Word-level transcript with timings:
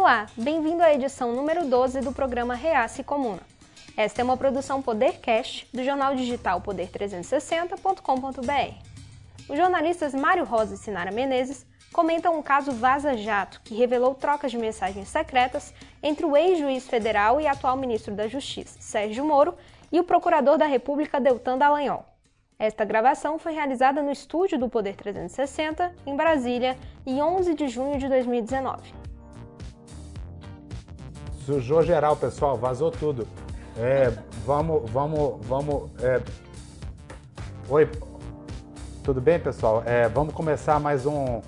Olá, 0.00 0.26
bem-vindo 0.36 0.80
à 0.80 0.94
edição 0.94 1.34
número 1.34 1.66
12 1.66 2.02
do 2.02 2.12
programa 2.12 2.54
Reace 2.54 3.02
Comuna. 3.02 3.40
Esta 3.96 4.20
é 4.20 4.24
uma 4.24 4.36
produção 4.36 4.80
Podercast 4.80 5.68
do 5.74 5.82
jornal 5.82 6.14
digital 6.14 6.60
poder360.com.br. 6.60 8.74
Os 9.48 9.58
jornalistas 9.58 10.14
Mário 10.14 10.44
Rosa 10.44 10.76
e 10.76 10.78
Sinara 10.78 11.10
Menezes 11.10 11.66
comentam 11.92 12.38
um 12.38 12.42
caso 12.42 12.70
Vaza 12.70 13.16
Jato 13.16 13.60
que 13.64 13.74
revelou 13.74 14.14
trocas 14.14 14.52
de 14.52 14.58
mensagens 14.58 15.08
secretas 15.08 15.74
entre 16.00 16.24
o 16.24 16.36
ex-juiz 16.36 16.86
federal 16.86 17.40
e 17.40 17.48
atual 17.48 17.76
ministro 17.76 18.14
da 18.14 18.28
Justiça, 18.28 18.80
Sérgio 18.80 19.24
Moro, 19.24 19.56
e 19.90 19.98
o 19.98 20.04
procurador 20.04 20.56
da 20.56 20.66
República, 20.66 21.20
Deltan 21.20 21.58
Dallagnol. 21.58 22.06
Esta 22.56 22.84
gravação 22.84 23.36
foi 23.36 23.52
realizada 23.52 24.00
no 24.00 24.12
estúdio 24.12 24.60
do 24.60 24.68
Poder 24.68 24.94
360, 24.94 25.92
em 26.06 26.14
Brasília, 26.14 26.78
em 27.04 27.20
11 27.20 27.52
de 27.54 27.66
junho 27.66 27.98
de 27.98 28.08
2019. 28.08 28.97
Sujou 31.48 31.82
geral, 31.82 32.14
pessoal, 32.14 32.58
vazou 32.58 32.90
tudo. 32.90 33.26
É, 33.74 34.12
vamos, 34.44 34.90
vamos, 34.90 35.46
vamos. 35.46 35.90
É... 36.02 36.20
Oi, 37.70 37.90
tudo 39.02 39.18
bem, 39.18 39.40
pessoal? 39.40 39.82
É, 39.86 40.10
vamos 40.10 40.34
começar 40.34 40.78
mais 40.78 41.06
um 41.06 41.40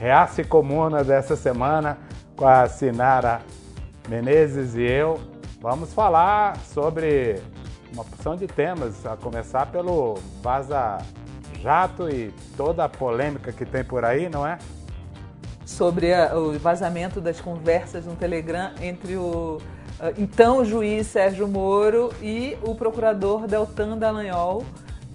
Reace 0.00 0.42
Comuna 0.42 1.04
dessa 1.04 1.36
semana 1.36 1.98
com 2.34 2.48
a 2.48 2.66
Sinara 2.66 3.42
Menezes 4.08 4.74
e 4.74 4.82
eu. 4.82 5.20
Vamos 5.60 5.94
falar 5.94 6.56
sobre 6.56 7.40
uma 7.92 8.04
porção 8.04 8.34
de 8.34 8.48
temas, 8.48 9.06
a 9.06 9.16
começar 9.16 9.66
pelo 9.66 10.14
Vaza 10.42 10.98
Jato 11.60 12.10
e 12.10 12.34
toda 12.56 12.82
a 12.82 12.88
polêmica 12.88 13.52
que 13.52 13.64
tem 13.64 13.84
por 13.84 14.04
aí, 14.04 14.28
não 14.28 14.44
é? 14.44 14.58
Sobre 15.64 16.12
a, 16.12 16.36
o 16.36 16.58
vazamento 16.58 17.20
das 17.20 17.40
conversas 17.40 18.04
no 18.04 18.14
Telegram 18.14 18.70
entre 18.80 19.16
o 19.16 19.58
uh, 20.00 20.14
então 20.18 20.64
juiz 20.64 21.06
Sérgio 21.06 21.48
Moro 21.48 22.12
e 22.22 22.56
o 22.62 22.74
procurador 22.74 23.46
Deltan 23.46 23.96
Dallagnol, 23.96 24.64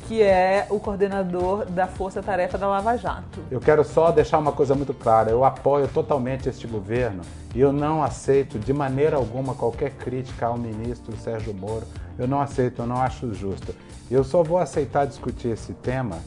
que 0.07 0.23
é 0.23 0.65
o 0.71 0.79
coordenador 0.79 1.65
da 1.65 1.85
Força 1.85 2.23
Tarefa 2.23 2.57
da 2.57 2.67
Lava 2.67 2.97
Jato. 2.97 3.41
Eu 3.51 3.59
quero 3.59 3.83
só 3.83 4.09
deixar 4.09 4.39
uma 4.39 4.51
coisa 4.51 4.73
muito 4.73 4.91
clara: 4.91 5.29
eu 5.29 5.45
apoio 5.45 5.87
totalmente 5.87 6.49
este 6.49 6.65
governo 6.65 7.21
e 7.53 7.59
eu 7.59 7.71
não 7.71 8.03
aceito 8.03 8.57
de 8.57 8.73
maneira 8.73 9.17
alguma 9.17 9.53
qualquer 9.53 9.91
crítica 9.91 10.47
ao 10.47 10.57
ministro 10.57 11.15
Sérgio 11.17 11.53
Moro. 11.53 11.85
Eu 12.17 12.27
não 12.27 12.41
aceito, 12.41 12.81
eu 12.81 12.87
não 12.87 12.97
acho 12.97 13.31
justo. 13.35 13.75
Eu 14.09 14.23
só 14.23 14.41
vou 14.41 14.57
aceitar 14.57 15.05
discutir 15.05 15.49
esse 15.49 15.73
tema 15.73 16.17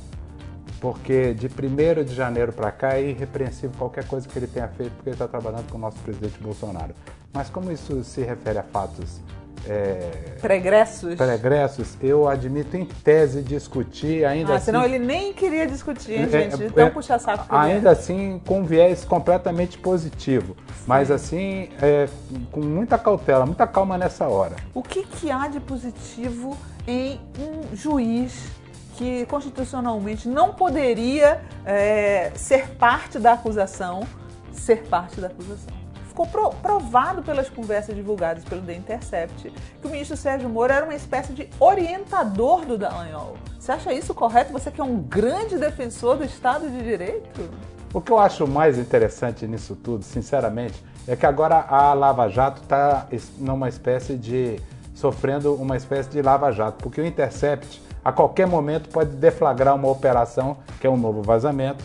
porque 0.83 1.33
de 1.33 1.47
1 1.47 2.03
de 2.03 2.13
janeiro 2.13 2.53
para 2.53 2.73
cá 2.73 2.95
é 2.95 3.03
irrepreensível 3.03 3.71
qualquer 3.79 4.05
coisa 4.05 4.29
que 4.29 4.37
ele 4.37 4.49
tenha 4.49 4.67
feito, 4.67 4.91
porque 4.95 5.11
ele 5.11 5.15
está 5.15 5.29
trabalhando 5.29 5.71
com 5.71 5.79
o 5.79 5.81
nosso 5.81 5.97
presidente 5.99 6.41
Bolsonaro. 6.41 6.93
Mas 7.33 7.49
como 7.49 7.71
isso 7.71 8.03
se 8.03 8.21
refere 8.23 8.59
a 8.59 8.65
fatos 8.65 9.21
é, 9.65 10.35
pregressos. 10.41 11.15
pregressos, 11.15 11.97
eu 12.03 12.29
admito 12.29 12.77
em 12.77 12.85
tese 12.85 13.43
discutir 13.43 14.25
ainda 14.25 14.55
ah, 14.55 14.57
assim. 14.57 14.65
Senão 14.65 14.85
ele 14.85 14.99
nem 14.99 15.33
queria 15.33 15.69
discutir, 15.69 16.15
hein, 16.15 16.25
é, 16.25 16.29
gente? 16.51 16.65
Então 16.65 16.85
é, 16.85 16.91
puxa 16.91 17.17
saco. 17.17 17.47
Ainda 17.49 17.93
assim, 17.93 18.43
com 18.45 18.65
viés 18.65 19.05
completamente 19.05 19.79
positivo. 19.79 20.57
Sim. 20.67 20.85
Mas 20.85 21.13
assim, 21.13 21.69
é, 21.81 22.09
com 22.51 22.61
muita 22.61 22.99
cautela, 22.99 23.47
muita 23.47 23.69
calma 23.69 23.97
nessa 23.97 24.27
hora. 24.27 24.57
O 24.75 24.83
que, 24.83 25.05
que 25.05 25.31
há 25.31 25.47
de 25.47 25.61
positivo 25.61 26.59
em 26.89 27.21
um 27.39 27.77
juiz 27.77 28.61
que 28.97 29.27
constitucionalmente 29.27 30.29
não 30.29 30.53
poderia 30.53 31.43
é, 31.65 32.31
ser 32.35 32.69
parte 32.77 33.19
da 33.19 33.33
acusação, 33.33 34.07
ser 34.53 34.85
parte 34.85 35.21
da 35.21 35.29
acusação? 35.29 35.83
ficou 36.13 36.27
provado 36.27 37.23
pelas 37.23 37.49
conversas 37.49 37.97
divulgadas 37.97 38.45
pelo 38.45 38.61
The 38.61 38.75
Intercept 38.75 39.51
que 39.81 39.87
o 39.87 39.91
ministro 39.91 40.17
Sérgio 40.17 40.49
Moro 40.49 40.71
era 40.73 40.85
uma 40.85 40.95
espécie 40.95 41.33
de 41.33 41.49
orientador 41.59 42.67
do 42.67 42.77
Dallagnol. 42.77 43.37
Você 43.59 43.73
acha 43.73 43.93
isso 43.93 44.13
correto? 44.13 44.53
Você 44.53 44.71
que 44.71 44.81
é 44.81 44.85
um 44.85 45.01
grande 45.01 45.57
defensor 45.57 46.19
do 46.19 46.25
Estado 46.25 46.69
de 46.69 46.83
Direito? 46.83 47.51
O 47.95 48.01
que 48.01 48.13
eu 48.13 48.19
acho 48.19 48.47
mais 48.47 48.79
interessante 48.79 49.47
nisso 49.47 49.75
tudo, 49.75 50.05
sinceramente, 50.05 50.83
é 51.07 51.17
que 51.17 51.27
agora 51.27 51.65
a 51.69 51.95
Lava 51.95 52.29
Jato 52.29 52.63
está 52.63 53.07
numa 53.39 53.69
espécie 53.69 54.17
de. 54.17 54.61
sofrendo 54.95 55.55
uma 55.55 55.77
espécie 55.77 56.11
de 56.11 56.23
Lava 56.23 56.51
Jato, 56.53 56.83
porque 56.83 57.01
o 57.01 57.07
Intercept 57.07 57.83
a 58.05 58.13
qualquer 58.13 58.47
momento 58.47 58.89
pode 58.89 59.17
deflagrar 59.17 59.75
uma 59.75 59.89
operação, 59.89 60.57
que 60.81 60.87
é 60.87 60.91
um 60.91 60.97
novo 60.97 61.23
vazamento, 61.23 61.85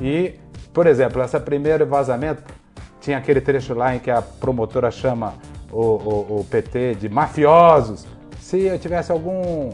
e, 0.00 0.34
por 0.72 0.86
exemplo, 0.86 1.22
esse 1.22 1.38
primeiro 1.40 1.86
vazamento 1.86 2.42
tinha 3.00 3.18
aquele 3.18 3.40
trecho 3.40 3.74
lá 3.74 3.94
em 3.94 3.98
que 3.98 4.10
a 4.10 4.20
promotora 4.20 4.90
chama 4.90 5.34
o, 5.70 5.80
o, 5.80 6.40
o 6.40 6.46
PT 6.50 6.96
de 6.96 7.08
mafiosos. 7.08 8.06
Se 8.40 8.62
eu 8.62 8.78
tivesse 8.78 9.10
algum, 9.10 9.70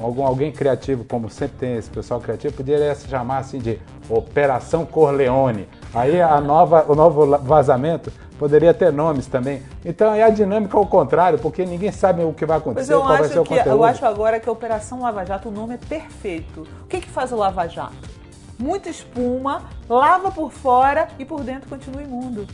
algum 0.00 0.24
alguém 0.24 0.50
criativo, 0.50 1.04
como 1.04 1.28
sempre 1.28 1.58
tem 1.58 1.76
esse 1.76 1.90
pessoal 1.90 2.20
criativo, 2.20 2.54
poderia 2.54 2.94
se 2.94 3.08
chamar 3.08 3.38
assim 3.38 3.58
de 3.58 3.78
Operação 4.08 4.86
Corleone. 4.86 5.68
Aí 5.94 6.20
a 6.20 6.40
nova, 6.40 6.84
o 6.88 6.94
novo 6.94 7.38
vazamento 7.38 8.12
poderia 8.38 8.72
ter 8.72 8.92
nomes 8.92 9.26
também. 9.26 9.62
Então 9.84 10.14
é 10.14 10.22
a 10.22 10.30
dinâmica 10.30 10.76
ao 10.76 10.86
contrário, 10.86 11.38
porque 11.38 11.64
ninguém 11.66 11.90
sabe 11.90 12.22
o 12.22 12.32
que 12.32 12.46
vai 12.46 12.58
acontecer, 12.58 12.94
qual 12.94 13.08
vai 13.08 13.24
ser 13.24 13.38
o 13.38 13.44
conteúdo. 13.44 13.68
Eu 13.68 13.84
acho 13.84 14.06
agora 14.06 14.38
que 14.38 14.48
a 14.48 14.52
Operação 14.52 15.00
Lava 15.02 15.24
Jato, 15.24 15.48
o 15.48 15.52
nome 15.52 15.74
é 15.74 15.78
perfeito. 15.78 16.66
O 16.82 16.86
que, 16.86 17.00
que 17.00 17.10
faz 17.10 17.32
o 17.32 17.36
Lava 17.36 17.66
Jato? 17.66 18.18
Muita 18.58 18.88
espuma, 18.88 19.62
lava 19.88 20.30
por 20.30 20.50
fora 20.50 21.08
e 21.18 21.24
por 21.24 21.42
dentro 21.42 21.68
continua 21.68 22.02
imundo. 22.02 22.46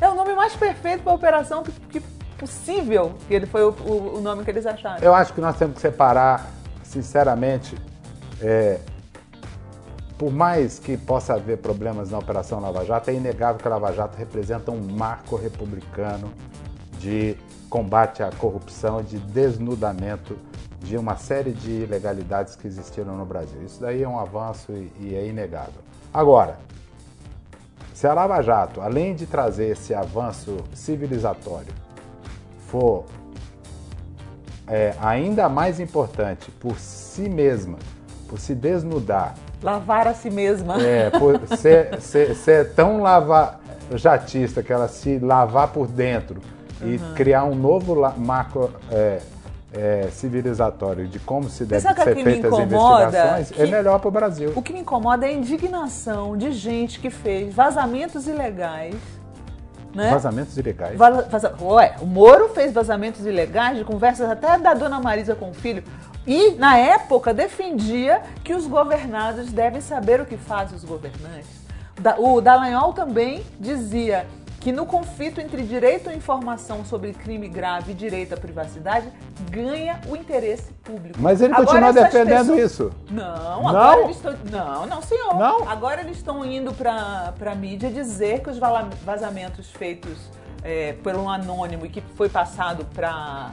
É 0.00 0.08
o 0.08 0.14
nome 0.14 0.34
mais 0.34 0.54
perfeito 0.54 1.02
para 1.02 1.12
a 1.12 1.14
operação 1.14 1.62
que, 1.62 1.72
que 1.72 2.00
possível, 2.38 3.14
que 3.28 3.34
ele 3.34 3.46
foi 3.46 3.62
o, 3.62 3.70
o, 3.70 4.16
o, 4.16 4.20
nome 4.20 4.44
que 4.44 4.50
eles 4.50 4.66
acharam. 4.66 4.98
Eu 5.00 5.14
acho 5.14 5.32
que 5.32 5.40
nós 5.40 5.56
temos 5.56 5.76
que 5.76 5.80
separar, 5.80 6.50
sinceramente, 6.82 7.76
é, 8.40 8.80
por 10.22 10.32
mais 10.32 10.78
que 10.78 10.96
possa 10.96 11.34
haver 11.34 11.58
problemas 11.58 12.12
na 12.12 12.18
Operação 12.18 12.60
Lava 12.60 12.84
Jato, 12.84 13.10
é 13.10 13.14
inegável 13.14 13.60
que 13.60 13.66
a 13.66 13.70
Lava 13.72 13.92
Jato 13.92 14.16
representa 14.16 14.70
um 14.70 14.80
marco 14.80 15.34
republicano 15.34 16.32
de 17.00 17.36
combate 17.68 18.22
à 18.22 18.30
corrupção, 18.30 19.02
de 19.02 19.18
desnudamento 19.18 20.38
de 20.78 20.96
uma 20.96 21.16
série 21.16 21.50
de 21.50 21.72
ilegalidades 21.72 22.54
que 22.54 22.68
existiram 22.68 23.16
no 23.16 23.26
Brasil. 23.26 23.64
Isso 23.64 23.80
daí 23.80 24.04
é 24.04 24.08
um 24.08 24.16
avanço 24.16 24.70
e, 25.00 25.12
é 25.12 25.26
inegável. 25.26 25.82
Agora, 26.14 26.56
se 27.92 28.06
a 28.06 28.14
Lava 28.14 28.40
Jato, 28.42 28.80
além 28.80 29.16
de 29.16 29.26
trazer 29.26 29.70
esse 29.70 29.92
avanço 29.92 30.58
civilizatório, 30.72 31.74
for 32.68 33.06
é, 34.68 34.94
ainda 35.00 35.48
mais 35.48 35.80
importante 35.80 36.48
por 36.52 36.78
si 36.78 37.28
mesma, 37.28 37.76
por 38.28 38.38
se 38.38 38.54
desnudar. 38.54 39.34
Lavar 39.62 40.08
a 40.08 40.14
si 40.14 40.30
mesma. 40.30 40.76
É, 40.82 41.10
ser, 41.56 42.34
ser 42.34 42.72
tão 42.74 43.00
lavajatista 43.00 44.62
que 44.62 44.72
ela 44.72 44.88
se 44.88 45.18
lavar 45.18 45.68
por 45.68 45.86
dentro 45.86 46.40
e 46.82 46.96
uhum. 46.96 47.14
criar 47.14 47.44
um 47.44 47.54
novo 47.54 47.94
marco 48.18 48.70
é, 48.90 49.20
é, 49.72 50.08
civilizatório 50.10 51.06
de 51.06 51.18
como 51.18 51.48
se 51.48 51.64
deve 51.64 51.80
ser 51.80 51.94
feitas 51.94 52.52
as 52.52 52.58
investigações, 52.58 53.50
é 53.50 53.54
que, 53.54 53.62
é 53.62 53.66
melhor 53.66 53.98
para 53.98 54.08
o 54.08 54.10
Brasil. 54.10 54.52
O 54.54 54.62
que 54.62 54.72
me 54.72 54.80
incomoda 54.80 55.26
é 55.26 55.30
a 55.30 55.32
indignação 55.32 56.36
de 56.36 56.52
gente 56.52 57.00
que 57.00 57.10
fez 57.10 57.54
vazamentos 57.54 58.26
ilegais. 58.26 58.96
Né? 59.94 60.10
Vazamentos 60.10 60.56
ilegais? 60.56 60.96
vaza, 60.96 61.54
ué, 61.60 61.96
o 62.00 62.06
Moro 62.06 62.48
fez 62.48 62.72
vazamentos 62.72 63.26
ilegais 63.26 63.76
de 63.76 63.84
conversas 63.84 64.28
até 64.30 64.58
da 64.58 64.72
dona 64.72 65.00
Marisa 65.00 65.34
com 65.34 65.50
o 65.50 65.54
filho. 65.54 65.84
E, 66.26 66.52
na 66.52 66.76
época, 66.76 67.34
defendia 67.34 68.22
que 68.44 68.54
os 68.54 68.66
governados 68.66 69.50
devem 69.52 69.80
saber 69.80 70.20
o 70.20 70.26
que 70.26 70.36
fazem 70.36 70.76
os 70.76 70.84
governantes. 70.84 71.62
O 72.18 72.40
Dallagnol 72.40 72.92
também 72.92 73.44
dizia 73.58 74.26
que 74.62 74.70
no 74.70 74.86
conflito 74.86 75.40
entre 75.40 75.62
direito 75.64 76.08
à 76.08 76.14
informação 76.14 76.84
sobre 76.84 77.12
crime 77.12 77.48
grave 77.48 77.90
e 77.90 77.94
direito 77.94 78.34
à 78.34 78.36
privacidade 78.36 79.08
ganha 79.50 80.00
o 80.08 80.14
interesse 80.14 80.72
público. 80.84 81.18
Mas 81.20 81.40
ele 81.40 81.52
agora, 81.52 81.66
continua 81.66 81.92
defendendo 81.92 82.54
pessoas... 82.54 82.72
isso. 82.72 82.92
Não, 83.10 83.68
agora 83.68 83.96
não? 83.96 84.04
eles 84.04 84.16
estão. 84.16 84.34
Não, 84.50 84.86
não, 84.86 85.02
senhor. 85.02 85.34
Não? 85.34 85.68
Agora 85.68 86.00
eles 86.00 86.16
estão 86.16 86.44
indo 86.44 86.72
para 86.72 87.34
a 87.44 87.54
mídia 87.56 87.90
dizer 87.90 88.40
que 88.40 88.50
os 88.50 88.58
vazamentos 89.04 89.68
feitos 89.72 90.30
é, 90.62 90.92
por 91.02 91.16
um 91.16 91.28
anônimo 91.28 91.84
e 91.84 91.88
que 91.88 92.00
foi 92.14 92.28
passado 92.28 92.86
para 92.94 93.50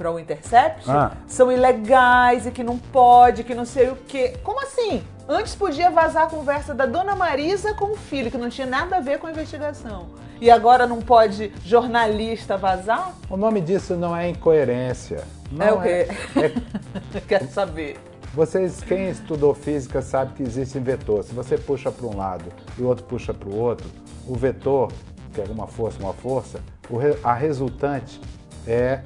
para 0.00 0.10
o 0.10 0.18
Intercept 0.18 0.90
ah. 0.90 1.12
são 1.26 1.52
ilegais 1.52 2.46
e 2.46 2.50
que 2.50 2.64
não 2.64 2.78
pode, 2.78 3.44
que 3.44 3.54
não 3.54 3.66
sei 3.66 3.90
o 3.90 3.96
quê. 3.96 4.38
Como 4.42 4.58
assim? 4.62 5.02
Antes 5.28 5.54
podia 5.54 5.90
vazar 5.90 6.22
a 6.22 6.26
conversa 6.26 6.74
da 6.74 6.86
dona 6.86 7.14
Marisa 7.14 7.74
com 7.74 7.92
o 7.92 7.96
filho, 7.96 8.30
que 8.30 8.38
não 8.38 8.48
tinha 8.48 8.66
nada 8.66 8.96
a 8.96 9.00
ver 9.00 9.18
com 9.18 9.26
a 9.26 9.30
investigação. 9.30 10.06
E 10.40 10.50
agora 10.50 10.86
não 10.86 11.02
pode 11.02 11.52
jornalista 11.66 12.56
vazar? 12.56 13.12
O 13.28 13.36
nome 13.36 13.60
disso 13.60 13.94
não 13.94 14.16
é 14.16 14.30
incoerência. 14.30 15.22
Não 15.52 15.66
é 15.66 15.72
o 15.72 15.82
quê? 15.82 16.08
É, 16.34 17.18
é... 17.18 17.20
Quero 17.28 17.48
saber. 17.48 17.98
Vocês, 18.32 18.80
quem 18.82 19.10
estudou 19.10 19.52
física 19.52 20.00
sabe 20.00 20.32
que 20.32 20.42
existem 20.42 20.82
vetores. 20.82 21.26
Se 21.26 21.34
você 21.34 21.58
puxa 21.58 21.92
para 21.92 22.06
um 22.06 22.16
lado 22.16 22.46
e 22.78 22.80
o 22.80 22.86
outro 22.86 23.04
puxa 23.04 23.34
para 23.34 23.50
o 23.50 23.58
outro, 23.58 23.86
o 24.26 24.34
vetor 24.34 24.90
que 25.34 25.42
é 25.42 25.44
uma 25.44 25.66
força, 25.66 26.02
uma 26.02 26.14
força, 26.14 26.58
a 27.22 27.34
resultante 27.34 28.18
é 28.66 29.02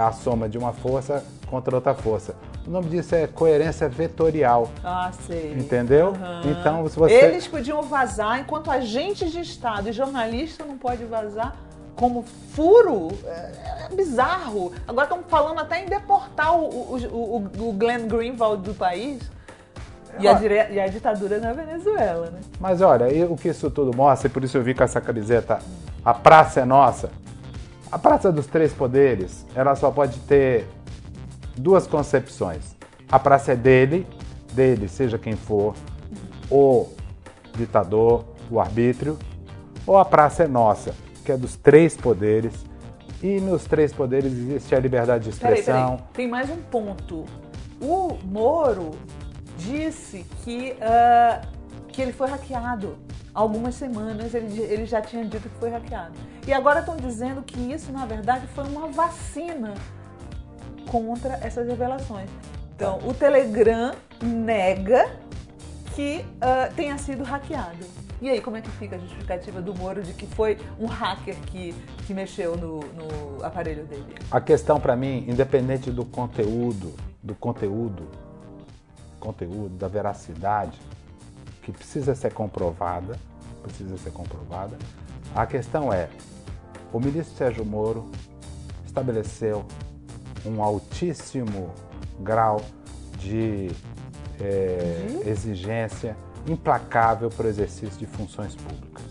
a 0.00 0.12
soma 0.12 0.48
de 0.48 0.56
uma 0.56 0.72
força 0.72 1.24
contra 1.46 1.74
outra 1.74 1.94
força. 1.94 2.34
O 2.66 2.70
nome 2.70 2.88
disso 2.88 3.14
é 3.14 3.26
coerência 3.26 3.88
vetorial. 3.88 4.70
Ah, 4.82 5.10
sei. 5.26 5.52
Entendeu? 5.52 6.08
Uhum. 6.08 6.50
Então, 6.50 6.88
se 6.88 6.96
você... 6.96 7.14
Eles 7.14 7.46
podiam 7.46 7.82
vazar, 7.82 8.40
enquanto 8.40 8.70
agentes 8.70 9.32
de 9.32 9.40
Estado 9.40 9.88
e 9.88 9.92
jornalista 9.92 10.64
não 10.64 10.78
pode 10.78 11.04
vazar 11.04 11.56
como 11.96 12.24
furo. 12.54 13.08
É, 13.24 13.88
é 13.90 13.94
bizarro. 13.94 14.72
Agora 14.86 15.04
estão 15.04 15.22
falando 15.28 15.60
até 15.60 15.82
em 15.82 15.86
deportar 15.86 16.56
o, 16.56 16.64
o, 16.64 16.96
o, 17.12 17.68
o 17.68 17.72
Glenn 17.72 18.06
Greenwald 18.06 18.62
do 18.62 18.74
país. 18.74 19.20
E 20.18 20.28
a, 20.28 20.34
dire... 20.34 20.54
e 20.70 20.78
a, 20.78 20.86
ditadura 20.86 21.38
na 21.38 21.52
Venezuela, 21.52 22.26
né? 22.26 22.40
Mas 22.60 22.82
olha, 22.82 23.06
o 23.26 23.36
que 23.36 23.48
isso 23.48 23.70
tudo 23.70 23.96
mostra, 23.96 24.28
e 24.28 24.30
por 24.30 24.44
isso 24.44 24.58
eu 24.58 24.62
vi 24.62 24.74
com 24.74 24.84
essa 24.84 25.00
camiseta, 25.00 25.58
a 26.04 26.12
praça 26.12 26.60
é 26.60 26.64
nossa. 26.66 27.10
A 27.92 27.98
praça 27.98 28.32
dos 28.32 28.46
três 28.46 28.72
poderes, 28.72 29.44
ela 29.54 29.76
só 29.76 29.90
pode 29.90 30.18
ter 30.20 30.66
duas 31.58 31.86
concepções. 31.86 32.74
A 33.10 33.18
praça 33.18 33.52
é 33.52 33.54
dele, 33.54 34.06
dele, 34.54 34.88
seja 34.88 35.18
quem 35.18 35.36
for, 35.36 35.74
o 36.50 36.88
ditador, 37.54 38.24
o 38.50 38.58
arbítrio, 38.58 39.18
ou 39.86 39.98
a 39.98 40.06
praça 40.06 40.44
é 40.44 40.48
nossa, 40.48 40.94
que 41.22 41.30
é 41.30 41.36
dos 41.36 41.54
três 41.54 41.94
poderes. 41.94 42.64
E 43.22 43.38
nos 43.40 43.64
três 43.64 43.92
poderes 43.92 44.32
existe 44.32 44.74
a 44.74 44.80
liberdade 44.80 45.24
de 45.24 45.30
expressão. 45.30 45.74
Peraí, 45.74 45.96
peraí. 45.96 46.08
Tem 46.14 46.26
mais 46.26 46.48
um 46.48 46.62
ponto. 46.62 47.26
O 47.78 48.16
Moro 48.24 48.92
disse 49.58 50.24
que, 50.42 50.78
uh, 50.78 51.46
que 51.88 52.00
ele 52.00 52.12
foi 52.14 52.30
hackeado. 52.30 52.96
Algumas 53.34 53.74
semanas 53.74 54.34
ele, 54.34 54.60
ele 54.60 54.86
já 54.86 55.00
tinha 55.00 55.24
dito 55.24 55.48
que 55.48 55.58
foi 55.58 55.70
hackeado. 55.70 56.14
E 56.46 56.52
agora 56.52 56.80
estão 56.80 56.96
dizendo 56.96 57.42
que 57.42 57.58
isso, 57.72 57.90
na 57.90 58.04
verdade, 58.04 58.46
foi 58.48 58.64
uma 58.64 58.88
vacina 58.88 59.74
contra 60.90 61.34
essas 61.42 61.66
revelações. 61.66 62.28
Então, 62.74 62.98
o 63.06 63.14
Telegram 63.14 63.94
nega 64.22 65.10
que 65.94 66.24
uh, 66.36 66.74
tenha 66.74 66.98
sido 66.98 67.22
hackeado. 67.22 67.86
E 68.20 68.28
aí, 68.28 68.40
como 68.40 68.56
é 68.56 68.60
que 68.60 68.70
fica 68.70 68.96
a 68.96 68.98
justificativa 68.98 69.60
do 69.60 69.74
Moro 69.74 70.02
de 70.02 70.12
que 70.12 70.26
foi 70.26 70.58
um 70.78 70.86
hacker 70.86 71.34
que, 71.46 71.74
que 72.06 72.14
mexeu 72.14 72.56
no, 72.56 72.80
no 72.80 73.44
aparelho 73.44 73.84
dele? 73.84 74.14
A 74.30 74.40
questão 74.40 74.78
para 74.78 74.94
mim, 74.94 75.24
independente 75.28 75.90
do 75.90 76.04
conteúdo, 76.04 76.94
do 77.22 77.34
conteúdo, 77.34 78.06
conteúdo, 79.18 79.76
da 79.76 79.88
veracidade, 79.88 80.78
que 81.62 81.72
precisa 81.72 82.14
ser 82.14 82.32
comprovada, 82.32 83.18
precisa 83.62 83.96
ser 83.96 84.10
comprovada. 84.10 84.76
A 85.34 85.46
questão 85.46 85.92
é, 85.92 86.08
o 86.92 87.00
ministro 87.00 87.34
Sérgio 87.36 87.64
Moro 87.64 88.10
estabeleceu 88.84 89.64
um 90.44 90.62
altíssimo 90.62 91.70
grau 92.20 92.60
de 93.18 93.70
é, 94.40 95.06
uhum. 95.08 95.22
exigência 95.28 96.16
implacável 96.46 97.30
para 97.30 97.46
o 97.46 97.48
exercício 97.48 97.96
de 97.96 98.06
funções 98.06 98.54
públicas. 98.56 99.04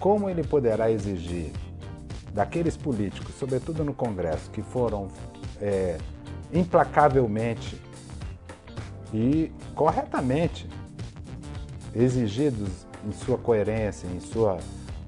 Como 0.00 0.28
ele 0.28 0.42
poderá 0.42 0.90
exigir 0.90 1.52
daqueles 2.32 2.76
políticos, 2.76 3.34
sobretudo 3.38 3.84
no 3.84 3.94
Congresso, 3.94 4.50
que 4.50 4.60
foram 4.60 5.08
é, 5.60 5.96
implacavelmente 6.52 7.80
e 9.12 9.52
corretamente 9.74 10.68
exigidos 11.94 12.86
em 13.06 13.12
sua 13.12 13.38
coerência, 13.38 14.06
em 14.06 14.20
sua, 14.20 14.58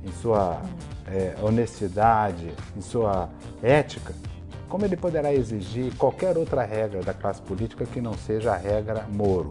em 0.05 0.12
sua 0.12 0.61
é, 1.06 1.35
honestidade, 1.43 2.53
em 2.77 2.81
sua 2.81 3.29
ética, 3.62 4.15
como 4.69 4.85
ele 4.85 4.97
poderá 4.97 5.33
exigir 5.33 5.94
qualquer 5.97 6.37
outra 6.37 6.65
regra 6.65 7.03
da 7.03 7.15
classe 7.15 7.41
política 7.43 7.87
que 7.87 8.00
não 8.00 8.15
seja 8.15 8.53
a 8.53 8.56
regra 8.56 9.06
Moro? 9.12 9.50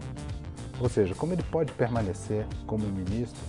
Ou 0.80 0.90
seja, 0.90 1.16
como 1.16 1.34
ele 1.34 1.44
pode 1.44 1.72
permanecer 1.72 2.46
como 2.68 2.86
ministro, 2.86 3.40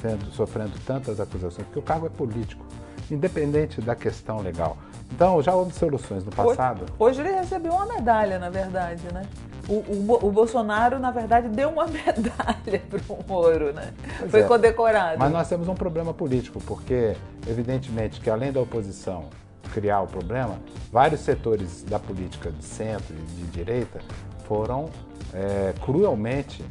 sendo, 0.00 0.24
sofrendo 0.32 0.72
tantas 0.86 1.18
acusações, 1.18 1.66
porque 1.66 1.80
o 1.80 1.82
cargo 1.82 2.06
é 2.06 2.10
político, 2.10 2.64
independente 3.10 3.80
da 3.80 3.96
questão 3.96 4.40
legal. 4.40 4.76
Então, 5.10 5.42
já 5.42 5.54
houve 5.54 5.74
soluções 5.74 6.24
no 6.24 6.30
passado. 6.30 6.84
Hoje, 6.98 7.20
hoje 7.20 7.28
ele 7.28 7.40
recebeu 7.40 7.72
uma 7.72 7.86
medalha, 7.86 8.38
na 8.38 8.48
verdade, 8.48 9.02
né? 9.12 9.26
O, 9.68 9.74
o, 9.74 10.26
o, 10.26 10.32
Bolsonaro, 10.32 10.98
na 10.98 11.10
verdade, 11.10 11.48
deu 11.48 11.70
uma 11.70 11.86
medalha 11.88 12.82
para 12.88 13.00
o 13.08 13.24
Moro, 13.26 13.72
né? 13.72 13.92
Pois 14.18 14.30
Foi 14.30 14.40
é. 14.40 14.44
condecorado. 14.44 15.18
Mas 15.18 15.32
nós 15.32 15.48
temos 15.48 15.68
um 15.68 15.74
problema 15.74 16.12
político, 16.12 16.60
porque, 16.66 17.14
evidentemente, 17.46 18.20
que 18.20 18.28
além 18.28 18.52
da 18.52 18.60
oposição 18.60 19.26
criar 19.72 20.02
o 20.02 20.06
problema, 20.06 20.58
vários 20.90 21.20
setores 21.20 21.82
da 21.84 21.98
política 21.98 22.50
de 22.50 22.64
centro 22.64 23.14
e 23.14 23.22
de 23.22 23.44
direita 23.50 24.00
foram 24.46 24.90
é, 25.32 25.72
cruelmente 25.80 26.64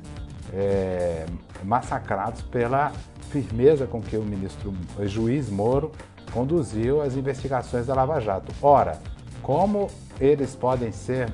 é, 0.53 1.25
massacrados 1.63 2.41
pela 2.43 2.91
firmeza 3.31 3.87
com 3.87 4.01
que 4.01 4.17
o 4.17 4.23
ministro 4.23 4.73
o 4.99 5.07
juiz 5.07 5.49
Moro 5.49 5.91
conduziu 6.31 7.01
as 7.01 7.15
investigações 7.15 7.87
da 7.87 7.93
Lava 7.93 8.19
Jato. 8.19 8.53
Ora, 8.61 8.99
como 9.41 9.89
eles 10.19 10.55
podem 10.55 10.91
ser 10.91 11.31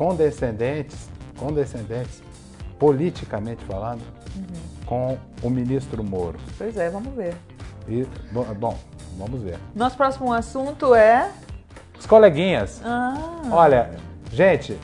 condescendentes, 0.00 1.10
condescendentes 1.36 2.22
politicamente 2.78 3.62
falando, 3.66 4.00
uhum. 4.34 4.46
com 4.86 5.18
o 5.42 5.50
ministro 5.50 6.02
Moro? 6.02 6.38
Pois 6.56 6.74
é, 6.78 6.88
vamos 6.88 7.14
ver. 7.14 7.36
E, 7.86 8.06
bom, 8.32 8.74
Vamos 9.18 9.42
ver. 9.42 9.58
Nosso 9.74 9.98
próximo 9.98 10.32
assunto 10.32 10.94
é. 10.94 11.30
Os 11.98 12.06
coleguinhas. 12.06 12.80
Ah. 12.82 13.14
Olha, 13.50 13.90
gente, 14.32 14.78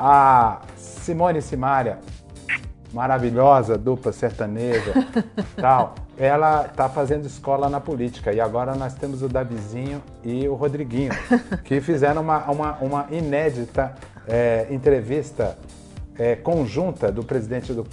a 0.00 0.62
Simone 0.74 1.42
Simaria, 1.42 1.98
maravilhosa, 2.90 3.76
dupla 3.76 4.12
sertaneja, 4.12 4.94
tal, 5.60 5.94
ela 6.16 6.64
está 6.64 6.88
fazendo 6.88 7.26
escola 7.26 7.68
na 7.68 7.80
política. 7.80 8.32
E 8.32 8.40
agora 8.40 8.74
nós 8.74 8.94
temos 8.94 9.20
o 9.20 9.28
Davizinho 9.28 10.02
e 10.24 10.48
o 10.48 10.54
Rodriguinho, 10.54 11.12
que 11.64 11.82
fizeram 11.82 12.22
uma, 12.22 12.50
uma, 12.50 12.72
uma 12.80 13.06
inédita 13.10 13.94
é, 14.28 14.66
entrevista 14.70 15.58
é, 16.18 16.36
conjunta 16.36 17.10
do 17.10 17.24
presidente 17.24 17.72
do, 17.72 17.86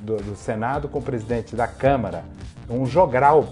do, 0.00 0.16
do 0.16 0.36
Senado 0.36 0.88
com 0.88 0.98
o 0.98 1.02
presidente 1.02 1.56
da 1.56 1.66
Câmara. 1.66 2.24
Um 2.68 2.86
jogral 2.86 3.48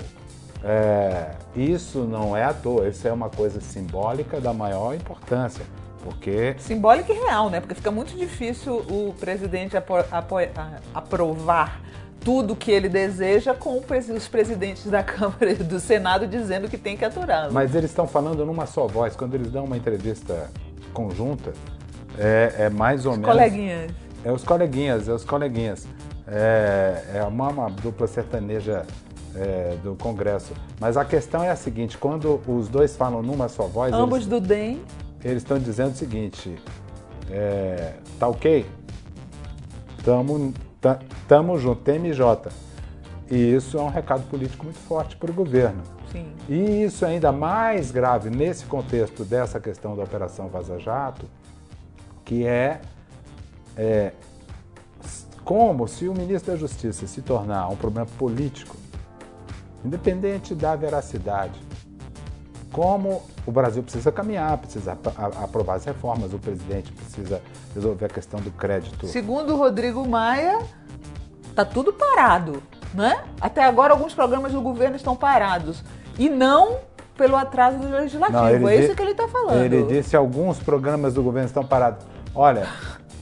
é, 0.62 1.30
isso 1.56 2.00
não 2.00 2.36
é 2.36 2.44
à 2.44 2.52
toa, 2.52 2.88
isso 2.88 3.06
é 3.08 3.12
uma 3.12 3.30
coisa 3.30 3.60
simbólica 3.60 4.40
da 4.40 4.52
maior 4.52 4.94
importância. 4.94 5.64
Porque... 6.02 6.54
Simbólica 6.58 7.12
e 7.12 7.16
real, 7.16 7.50
né? 7.50 7.60
Porque 7.60 7.74
fica 7.74 7.90
muito 7.90 8.16
difícil 8.16 8.76
o 8.90 9.14
presidente 9.18 9.76
apo 9.76 9.96
apo 9.96 10.36
aprovar 10.94 11.82
tudo 12.20 12.54
que 12.54 12.70
ele 12.70 12.88
deseja 12.88 13.54
com 13.54 13.82
os 14.16 14.28
presidentes 14.28 14.86
da 14.86 15.02
Câmara 15.04 15.52
e 15.52 15.54
do 15.56 15.80
Senado 15.80 16.26
dizendo 16.26 16.68
que 16.68 16.78
tem 16.78 16.96
que 16.96 17.04
aturá-lo. 17.04 17.52
Mas 17.52 17.74
eles 17.74 17.90
estão 17.90 18.06
falando 18.06 18.44
numa 18.44 18.66
só 18.66 18.86
voz. 18.86 19.16
Quando 19.16 19.34
eles 19.34 19.50
dão 19.50 19.64
uma 19.64 19.76
entrevista 19.76 20.50
conjunta, 20.92 21.52
é, 22.18 22.54
é 22.58 22.70
mais 22.70 23.06
ou 23.06 23.12
os 23.12 23.18
menos. 23.18 23.34
Coleguinhas. 23.34 23.92
É 24.24 24.32
os 24.32 24.44
coleguinhas, 24.44 25.08
é 25.08 25.12
os 25.12 25.24
coleguinhas. 25.24 25.86
É, 26.26 27.02
é 27.14 27.22
uma, 27.24 27.48
uma 27.48 27.70
dupla 27.70 28.06
sertaneja 28.06 28.84
é, 29.34 29.76
do 29.82 29.94
Congresso. 29.96 30.52
Mas 30.78 30.96
a 30.96 31.04
questão 31.04 31.42
é 31.42 31.50
a 31.50 31.56
seguinte: 31.56 31.96
quando 31.98 32.40
os 32.46 32.68
dois 32.68 32.96
falam 32.96 33.22
numa 33.22 33.48
só 33.48 33.64
voz. 33.64 33.92
Ambos 33.92 34.18
eles, 34.18 34.28
do 34.28 34.40
DEM. 34.40 34.80
Eles 35.24 35.42
estão 35.42 35.58
dizendo 35.58 35.92
o 35.92 35.96
seguinte: 35.96 36.54
é, 37.30 37.94
tá 38.18 38.28
ok? 38.28 38.66
Tamo, 40.04 40.54
tamo 41.28 41.58
junto, 41.58 41.82
TMJ. 41.82 42.50
E 43.30 43.54
isso 43.54 43.78
é 43.78 43.82
um 43.82 43.88
recado 43.88 44.22
político 44.28 44.64
muito 44.64 44.78
forte 44.78 45.16
para 45.16 45.30
o 45.30 45.34
governo. 45.34 45.82
Sim. 46.10 46.26
E 46.48 46.82
isso 46.84 47.04
é 47.04 47.10
ainda 47.10 47.30
mais 47.30 47.92
grave 47.92 48.28
nesse 48.28 48.64
contexto 48.64 49.24
dessa 49.24 49.60
questão 49.60 49.94
da 49.94 50.02
Operação 50.02 50.48
Vaza 50.48 50.78
Jato, 50.80 51.26
que 52.30 52.46
é, 52.46 52.80
é 53.76 54.12
como 55.44 55.88
se 55.88 56.06
o 56.06 56.14
ministro 56.14 56.52
da 56.52 56.56
Justiça 56.56 57.04
se 57.08 57.20
tornar 57.22 57.66
um 57.66 57.74
problema 57.74 58.06
político 58.16 58.76
independente 59.84 60.54
da 60.54 60.76
veracidade. 60.76 61.60
Como 62.70 63.20
o 63.44 63.50
Brasil 63.50 63.82
precisa 63.82 64.12
caminhar, 64.12 64.56
precisa 64.58 64.96
aprovar 65.42 65.74
as 65.74 65.84
reformas, 65.84 66.32
o 66.32 66.38
presidente 66.38 66.92
precisa 66.92 67.42
resolver 67.74 68.04
a 68.04 68.08
questão 68.08 68.38
do 68.38 68.52
crédito. 68.52 69.08
Segundo 69.08 69.54
o 69.54 69.56
Rodrigo 69.56 70.08
Maia, 70.08 70.60
está 71.48 71.64
tudo 71.64 71.92
parado, 71.92 72.62
né? 72.94 73.24
Até 73.40 73.64
agora 73.64 73.92
alguns 73.92 74.14
programas 74.14 74.52
do 74.52 74.60
governo 74.60 74.94
estão 74.94 75.16
parados 75.16 75.82
e 76.16 76.28
não 76.28 76.78
pelo 77.18 77.34
atraso 77.34 77.78
do 77.78 77.88
legislativo. 77.88 78.38
Não, 78.60 78.68
é 78.68 78.76
isso 78.76 78.94
que 78.94 79.02
ele 79.02 79.10
está 79.10 79.26
falando. 79.26 79.64
Ele 79.64 79.82
disse 79.82 80.10
que 80.10 80.16
alguns 80.16 80.60
programas 80.60 81.14
do 81.14 81.24
governo 81.24 81.48
estão 81.48 81.66
parados. 81.66 82.09
Olha, 82.34 82.68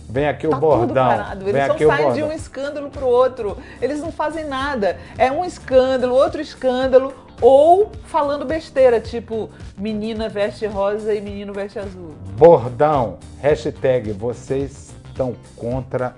Vem 0.08 0.26
aqui 0.26 0.46
o 0.46 0.50
tá 0.50 0.56
bordão. 0.56 1.10
Eles 1.46 1.66
só 1.66 1.76
saem 1.86 2.12
de 2.14 2.22
um 2.22 2.32
escândalo 2.32 2.88
para 2.88 3.04
o 3.04 3.08
outro. 3.08 3.58
Eles 3.80 4.00
não 4.00 4.10
fazem 4.10 4.46
nada. 4.46 4.98
É 5.18 5.30
um 5.30 5.44
escândalo, 5.44 6.14
outro 6.14 6.40
escândalo, 6.40 7.12
ou 7.42 7.92
falando 8.04 8.46
besteira, 8.46 9.00
tipo 9.00 9.50
menina 9.76 10.28
veste 10.28 10.66
rosa 10.66 11.14
e 11.14 11.20
menino 11.20 11.52
veste 11.52 11.78
azul. 11.78 12.14
Bordão. 12.38 13.18
Hashtag 13.40 14.12
vocês 14.12 14.94
estão 15.08 15.36
contra 15.54 16.14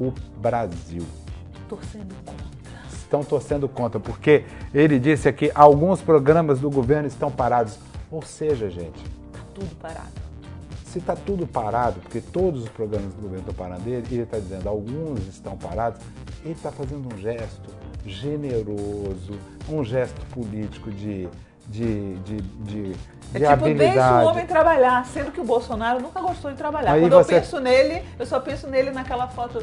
o 0.00 0.12
Brasil. 0.36 1.04
Torcendo 1.68 2.14
contra. 2.24 2.52
Estão 2.92 3.24
torcendo 3.24 3.68
contra, 3.68 4.00
porque 4.00 4.44
ele 4.72 4.98
disse 4.98 5.28
aqui, 5.28 5.50
alguns 5.54 6.00
programas 6.00 6.60
do 6.60 6.70
governo 6.70 7.08
estão 7.08 7.30
parados. 7.30 7.76
Ou 8.10 8.22
seja, 8.22 8.70
gente. 8.70 9.02
Tá 9.32 9.40
tudo 9.52 9.74
parado 9.76 10.31
se 10.92 10.98
está 10.98 11.16
tudo 11.16 11.46
parado, 11.46 12.00
porque 12.00 12.20
todos 12.20 12.64
os 12.64 12.68
programas 12.68 13.14
do 13.14 13.22
governo 13.22 13.48
estão 13.48 13.54
parando 13.54 13.88
ele, 13.88 14.06
e 14.10 14.14
ele 14.14 14.22
está 14.24 14.38
dizendo 14.38 14.68
alguns 14.68 15.26
estão 15.26 15.56
parados, 15.56 16.00
ele 16.44 16.52
está 16.52 16.70
fazendo 16.70 17.12
um 17.12 17.18
gesto 17.18 17.70
generoso, 18.04 19.38
um 19.70 19.82
gesto 19.82 20.20
político 20.26 20.90
de, 20.90 21.28
de, 21.66 22.14
de, 22.18 22.36
de, 22.36 22.92
é 23.32 23.38
de 23.38 23.38
tipo, 23.38 23.46
habilidade. 23.46 23.92
deixa 23.94 24.22
o 24.22 24.26
homem 24.26 24.46
trabalhar, 24.46 25.06
sendo 25.06 25.30
que 25.30 25.40
o 25.40 25.44
Bolsonaro 25.44 25.98
nunca 25.98 26.20
gostou 26.20 26.50
de 26.50 26.58
trabalhar. 26.58 26.92
Aí 26.92 27.00
Quando 27.00 27.12
você... 27.12 27.36
eu 27.36 27.40
penso 27.40 27.60
nele, 27.60 28.02
eu 28.18 28.26
só 28.26 28.38
penso 28.38 28.66
nele 28.68 28.90
naquela 28.90 29.28
foto 29.28 29.62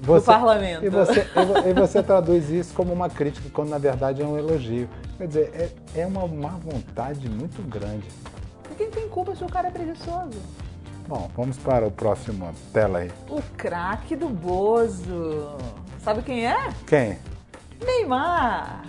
você, 0.00 0.20
do 0.20 0.24
parlamento. 0.24 0.86
E 0.86 0.88
você, 0.88 1.26
e 1.68 1.72
você 1.74 2.02
traduz 2.02 2.48
isso 2.48 2.72
como 2.72 2.94
uma 2.94 3.10
crítica, 3.10 3.46
quando 3.52 3.68
na 3.68 3.78
verdade 3.78 4.22
é 4.22 4.24
um 4.26 4.38
elogio. 4.38 4.88
Quer 5.18 5.26
dizer, 5.26 5.50
é, 5.94 6.00
é 6.00 6.06
uma 6.06 6.26
má 6.26 6.50
vontade 6.50 7.28
muito 7.28 7.60
grande. 7.68 8.06
Quem 8.74 8.90
tem 8.90 9.08
culpa 9.08 9.34
se 9.34 9.44
o 9.44 9.48
cara 9.48 9.68
é 9.68 9.70
preguiçoso? 9.70 10.40
Bom, 11.06 11.30
vamos 11.36 11.58
para 11.58 11.86
o 11.86 11.90
próximo 11.90 12.52
tela 12.72 13.00
aí. 13.00 13.12
O 13.28 13.42
craque 13.56 14.16
do 14.16 14.28
Bozo. 14.28 15.56
Sabe 16.02 16.22
quem 16.22 16.46
é? 16.46 16.70
Quem? 16.86 17.18
Neymar. 17.84 18.84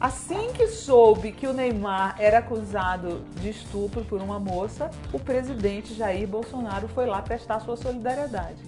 Assim 0.00 0.52
que 0.52 0.66
soube 0.66 1.32
que 1.32 1.46
o 1.46 1.52
Neymar 1.52 2.16
era 2.18 2.38
acusado 2.38 3.20
de 3.40 3.50
estupro 3.50 4.04
por 4.04 4.20
uma 4.20 4.38
moça, 4.38 4.90
o 5.12 5.18
presidente 5.18 5.94
Jair 5.94 6.26
Bolsonaro 6.26 6.88
foi 6.88 7.06
lá 7.06 7.22
prestar 7.22 7.60
sua 7.60 7.76
solidariedade. 7.76 8.58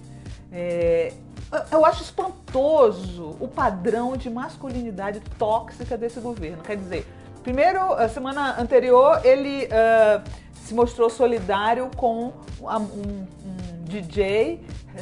É, 0.51 1.13
eu 1.71 1.85
acho 1.85 2.03
espantoso 2.03 3.35
o 3.39 3.47
padrão 3.47 4.17
de 4.17 4.29
masculinidade 4.29 5.21
tóxica 5.37 5.97
desse 5.97 6.19
governo. 6.19 6.63
Quer 6.63 6.77
dizer, 6.77 7.07
Primeiro, 7.47 7.93
a 7.93 8.09
semana 8.09 8.59
anterior, 8.59 9.25
ele 9.25 9.67
uh, 9.67 10.21
se 10.53 10.73
mostrou 10.73 11.09
solidário 11.09 11.89
com 11.95 12.33
um, 12.59 12.67
um, 12.67 13.25
DJ 13.85 14.61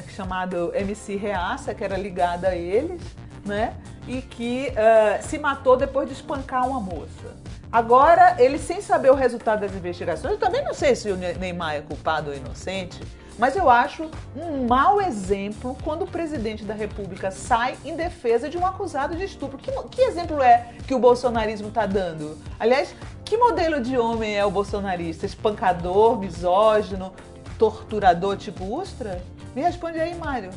chamado 0.10 0.72
MC 0.76 1.16
Reaça, 1.16 1.74
que 1.74 1.84
era 1.84 1.98
ligado 1.98 2.46
a 2.46 2.56
eles, 2.56 3.02
né? 3.44 3.74
E 4.08 4.22
que 4.22 4.72
uh, 4.74 5.28
se 5.28 5.40
matou 5.40 5.76
depois 5.76 6.08
de 6.08 6.14
espancar 6.14 6.70
uma 6.70 6.80
moça. 6.80 7.36
Agora, 7.72 8.36
ele 8.38 8.60
sem 8.60 8.80
saber 8.80 9.10
o 9.10 9.16
resultado 9.16 9.62
das 9.62 9.74
investigações, 9.74 10.34
eu 10.34 10.40
também 10.40 10.64
não 10.64 10.76
sei 10.76 10.96
se 10.96 11.10
o 11.10 11.18
Neymar 11.18 11.74
é 11.74 11.82
culpado 11.82 12.30
ou 12.30 12.36
inocente, 12.38 13.02
mas 13.38 13.56
eu 13.56 13.70
acho 13.70 14.10
um 14.36 14.66
mau 14.66 15.02
exemplo 15.02 15.78
quando 15.84 16.04
o 16.04 16.08
presidente 16.08 16.64
da 16.64 16.74
República 16.74 17.32
sai 17.32 17.78
em 17.84 17.96
defesa 17.96 18.50
de 18.50 18.58
um 18.58 18.66
acusado 18.66 19.16
de 19.16 19.26
estupro. 19.26 19.58
Que, 19.58 19.72
que 19.90 20.02
exemplo 20.02 20.42
é 20.42 20.70
que 20.88 20.94
o 20.94 21.00
bolsonarismo 21.00 21.68
está 21.68 21.86
dando? 21.86 22.38
Aliás, 22.60 22.96
que 23.26 23.38
modelo 23.38 23.82
de 23.82 23.98
homem 23.98 24.38
é 24.38 24.46
o 24.46 24.52
bolsonarista? 24.52 25.26
Espancador, 25.26 26.18
misógino, 26.18 27.14
torturador 27.58 28.38
tipo 28.38 28.64
Ustra? 28.80 29.22
Me 29.54 29.62
responde 29.62 30.00
aí, 30.00 30.16
Mário. 30.16 30.52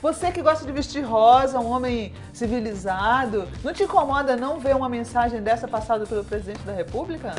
Você 0.00 0.30
que 0.30 0.42
gosta 0.42 0.64
de 0.64 0.70
vestir 0.70 1.02
rosa, 1.02 1.58
um 1.58 1.68
homem 1.68 2.12
civilizado, 2.32 3.48
não 3.64 3.72
te 3.72 3.82
incomoda 3.82 4.36
não 4.36 4.60
ver 4.60 4.76
uma 4.76 4.88
mensagem 4.88 5.40
dessa 5.40 5.66
passada 5.66 6.06
pelo 6.06 6.22
presidente 6.22 6.60
da 6.60 6.72
República? 6.72 7.34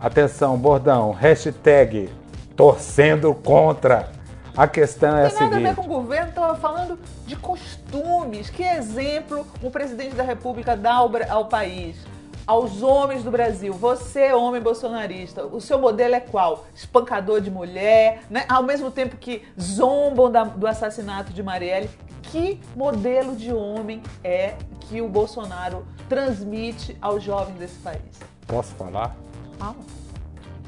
Atenção, 0.00 0.56
bordão, 0.56 1.12
hashtag 1.12 2.10
torcendo 2.58 3.32
contra. 3.32 4.10
A 4.56 4.66
questão 4.66 5.16
é 5.16 5.26
a 5.26 5.30
seguinte. 5.30 5.42
Não 5.42 5.50
tem 5.50 5.60
nada 5.62 5.70
a 5.70 5.74
ver 5.74 5.76
com 5.76 5.94
o 5.94 6.00
governo, 6.00 6.28
estava 6.30 6.56
falando 6.56 6.98
de 7.24 7.36
costumes. 7.36 8.50
Que 8.50 8.64
exemplo 8.64 9.46
o 9.62 9.70
presidente 9.70 10.16
da 10.16 10.24
República 10.24 10.76
dá 10.76 10.94
ao, 10.94 11.10
ao 11.30 11.44
país? 11.46 11.96
aos 12.44 12.82
homens 12.82 13.22
do 13.22 13.30
Brasil. 13.30 13.74
Você, 13.74 14.32
homem 14.32 14.58
bolsonarista, 14.58 15.44
o 15.44 15.60
seu 15.60 15.78
modelo 15.78 16.14
é 16.14 16.20
qual? 16.20 16.64
Espancador 16.74 17.42
de 17.42 17.50
mulher, 17.50 18.22
né? 18.30 18.46
ao 18.48 18.62
mesmo 18.62 18.90
tempo 18.90 19.18
que 19.18 19.46
zombam 19.60 20.32
da, 20.32 20.44
do 20.44 20.66
assassinato 20.66 21.30
de 21.30 21.42
Marielle. 21.42 21.90
Que 22.22 22.58
modelo 22.74 23.36
de 23.36 23.52
homem 23.52 24.02
é 24.24 24.54
que 24.80 25.02
o 25.02 25.08
Bolsonaro 25.10 25.86
transmite 26.08 26.96
aos 27.02 27.22
jovens 27.22 27.58
desse 27.58 27.78
país? 27.80 28.18
Posso 28.46 28.74
falar? 28.76 29.14
Fala. 29.58 29.76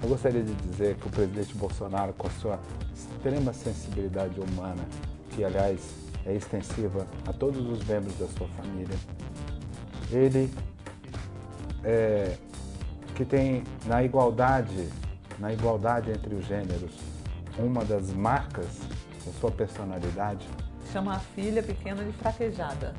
Eu 0.03 0.09
gostaria 0.09 0.43
de 0.43 0.55
dizer 0.55 0.97
que 0.97 1.07
o 1.07 1.11
presidente 1.11 1.55
Bolsonaro, 1.55 2.13
com 2.15 2.27
a 2.27 2.31
sua 2.31 2.59
extrema 2.95 3.53
sensibilidade 3.53 4.41
humana, 4.41 4.83
que 5.31 5.45
aliás 5.45 5.81
é 6.25 6.35
extensiva 6.35 7.07
a 7.27 7.33
todos 7.33 7.67
os 7.67 7.85
membros 7.87 8.17
da 8.19 8.27
sua 8.29 8.49
família, 8.49 8.97
ele 10.11 10.53
é, 11.85 12.37
que 13.15 13.25
tem 13.25 13.63
na 13.87 14.03
igualdade, 14.03 14.89
na 15.39 15.53
igualdade 15.53 16.11
entre 16.11 16.35
os 16.35 16.47
gêneros, 16.47 16.93
uma 17.59 17.85
das 17.85 18.11
marcas 18.11 18.79
da 19.25 19.33
sua 19.39 19.51
personalidade. 19.51 20.47
Chama 20.93 21.15
a 21.15 21.19
filha 21.19 21.63
pequena 21.63 22.03
de 22.03 22.13
fraquejada. 22.13 22.95